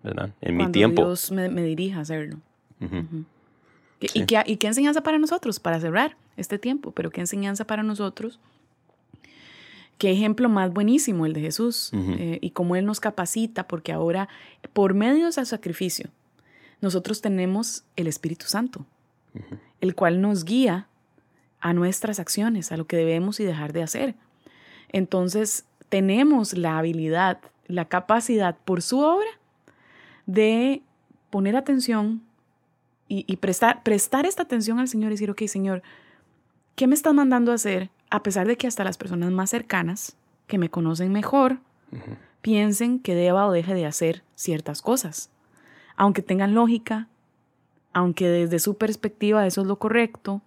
¿verdad? 0.03 0.31
En 0.41 0.57
mi 0.57 0.71
tiempo. 0.73 1.03
Dios 1.03 1.31
me, 1.31 1.49
me 1.49 1.63
dirija 1.63 1.99
a 1.99 2.03
hacerlo. 2.03 2.39
Ujú. 2.81 3.25
¿Qué- 4.01 4.09
Sí. 4.09 4.21
¿Y, 4.21 4.27
qué, 4.27 4.43
¿Y 4.47 4.57
qué 4.59 4.67
enseñanza 4.69 5.03
para 5.03 5.19
nosotros, 5.19 5.59
para 5.59 5.81
cerrar 5.81 6.17
este 6.37 6.59
tiempo? 6.59 6.93
Pero 6.93 7.11
qué 7.11 7.21
enseñanza 7.21 7.67
para 7.67 7.83
nosotros. 7.83 8.39
Qué 9.99 10.13
ejemplo 10.13 10.49
más 10.49 10.73
buenísimo 10.73 11.27
el 11.27 11.33
de 11.33 11.41
Jesús 11.41 11.91
eh, 11.93 12.39
y 12.41 12.51
cómo 12.51 12.77
Él 12.77 12.85
nos 12.87 13.01
capacita, 13.01 13.67
porque 13.67 13.93
ahora, 13.93 14.29
por 14.73 14.95
medio 14.95 15.27
de 15.27 15.33
su 15.33 15.45
sacrificio, 15.45 16.11
nosotros 16.81 17.21
tenemos 17.21 17.83
el 17.97 18.07
Espíritu 18.07 18.47
Santo, 18.47 18.87
el 19.81 19.97
cual 19.97 20.21
nos 20.21 20.45
guía 20.45 20.87
a 21.61 21.73
nuestras 21.73 22.21
acciones, 22.21 22.71
a 22.71 22.77
lo 22.77 22.87
que 22.87 22.97
debemos 22.97 23.41
y 23.41 23.45
dejar 23.45 23.73
de 23.73 23.83
hacer. 23.83 24.15
Entonces, 24.93 25.65
tenemos 25.89 26.57
la 26.57 26.79
habilidad, 26.79 27.41
la 27.67 27.87
capacidad 27.87 28.57
por 28.65 28.83
su 28.83 29.01
obra 29.01 29.27
de 30.27 30.83
poner 31.31 31.57
atención 31.57 32.23
y, 33.09 33.25
y 33.27 33.37
prestar, 33.37 33.83
prestar 33.83 34.27
esta 34.27 34.43
atención 34.43 34.79
al 34.79 34.89
Señor 34.89 35.11
y 35.11 35.15
decir, 35.15 35.31
ok, 35.31 35.43
Señor, 35.47 35.83
¿qué 36.77 36.87
me 36.87 36.95
estás 36.95 37.15
mandando 37.15 37.53
a 37.53 37.57
hacer? 37.57 37.91
A 38.11 38.23
pesar 38.23 38.47
de 38.47 38.57
que 38.57 38.67
hasta 38.67 38.85
las 38.85 38.97
personas 38.97 39.31
más 39.33 39.51
cercanas, 39.51 40.17
que 40.47 40.59
me 40.59 40.71
conocen 40.71 41.13
mejor, 41.13 41.59
piensen 42.41 42.99
que 42.99 43.15
deba 43.15 43.47
o 43.47 43.53
deje 43.53 43.75
de 43.75 43.87
hacer 43.87 44.23
ciertas 44.35 44.83
cosas. 44.83 45.31
Aunque 45.97 46.23
tengan 46.23 46.55
lógica, 46.55 47.09
aunque 47.93 48.29
desde 48.29 48.59
su 48.59 48.77
perspectiva 48.77 49.47
eso 49.47 49.61
es 49.61 49.67
lo 49.67 49.79
correcto, 49.79 50.41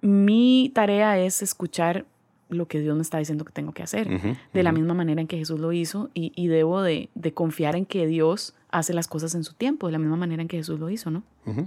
mi 0.00 0.70
tarea 0.74 1.18
es 1.18 1.42
escuchar 1.42 2.06
lo 2.48 2.68
que 2.68 2.80
Dios 2.80 2.94
me 2.94 3.02
está 3.02 3.18
diciendo 3.18 3.44
que 3.44 3.52
tengo 3.52 3.72
que 3.72 3.82
hacer, 3.82 4.08
de 4.52 4.62
la 4.62 4.70
misma 4.72 4.94
manera 4.94 5.20
en 5.20 5.26
que 5.26 5.36
Jesús 5.36 5.58
lo 5.58 5.72
hizo, 5.72 6.10
y, 6.14 6.32
y 6.36 6.46
debo 6.46 6.80
de, 6.80 7.10
de 7.14 7.34
confiar 7.34 7.74
en 7.74 7.86
que 7.86 8.06
Dios 8.06 8.54
hace 8.78 8.92
las 8.92 9.08
cosas 9.08 9.34
en 9.34 9.44
su 9.44 9.54
tiempo, 9.54 9.86
de 9.86 9.92
la 9.92 9.98
misma 9.98 10.16
manera 10.16 10.42
en 10.42 10.48
que 10.48 10.56
Jesús 10.58 10.78
lo 10.78 10.90
hizo, 10.90 11.10
¿no? 11.10 11.22
Ujú. 11.46 11.66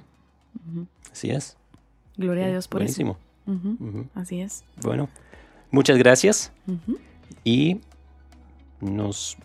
Así 1.12 1.30
es. 1.32 1.58
Gloria 2.18 2.46
a 2.46 2.50
Dios 2.50 2.68
por 2.68 2.82
Buenísimo. 2.82 3.18
eso. 3.46 3.52
Ujú. 3.54 4.08
Así 4.14 4.42
es. 4.42 4.64
Bueno, 4.82 5.10
muchas 5.72 5.98
gracias 5.98 6.52
y 7.44 7.80
nos 8.82 9.38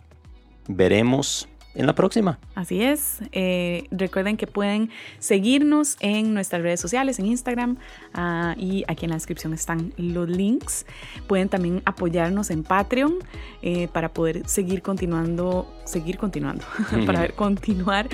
veremos 0.67 1.47
en 1.75 1.85
la 1.85 1.93
próxima. 1.93 2.39
Así 2.55 2.81
es. 2.81 3.19
Eh, 3.31 3.87
recuerden 3.91 4.37
que 4.37 4.47
pueden 4.47 4.89
seguirnos 5.19 5.97
en 5.99 6.33
nuestras 6.33 6.61
redes 6.61 6.79
sociales, 6.79 7.19
en 7.19 7.27
Instagram, 7.27 7.77
ah, 8.13 8.55
y 8.57 8.83
aquí 8.87 9.05
en 9.05 9.09
la 9.11 9.17
descripción 9.17 9.53
están 9.53 9.93
los 9.97 10.29
links. 10.29 10.85
Pueden 11.27 11.49
también 11.49 11.81
apoyarnos 11.85 12.49
en 12.49 12.63
Patreon 12.63 13.15
eh, 13.61 13.87
para 13.91 14.13
poder 14.13 14.47
seguir 14.47 14.81
continuando, 14.81 15.71
seguir 15.85 16.17
continuando, 16.17 16.63
para 17.05 17.29
continuar 17.29 18.07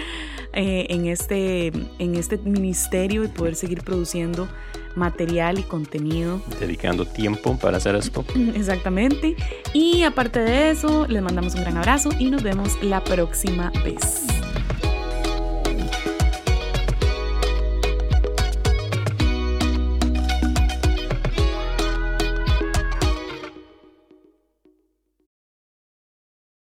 eh, 0.53 0.87
en, 0.89 1.05
este, 1.05 1.67
en 1.99 2.15
este 2.15 2.37
ministerio 2.37 3.23
y 3.23 3.27
poder 3.27 3.55
seguir 3.55 3.83
produciendo 3.83 4.47
material 4.95 5.59
y 5.59 5.63
contenido 5.63 6.41
Dedicando 6.59 7.05
tiempo 7.05 7.57
para 7.57 7.77
hacer 7.77 7.95
esto. 7.95 8.25
Exactamente. 8.55 9.35
Y 9.73 10.03
aparte 10.03 10.39
de 10.39 10.71
eso, 10.71 11.07
les 11.07 11.21
mandamos 11.21 11.55
un 11.55 11.61
gran 11.61 11.77
abrazo 11.77 12.09
y 12.19 12.29
nos 12.29 12.43
vemos 12.43 12.81
la 12.81 13.03
próxima 13.03 13.71
vez. 13.83 14.25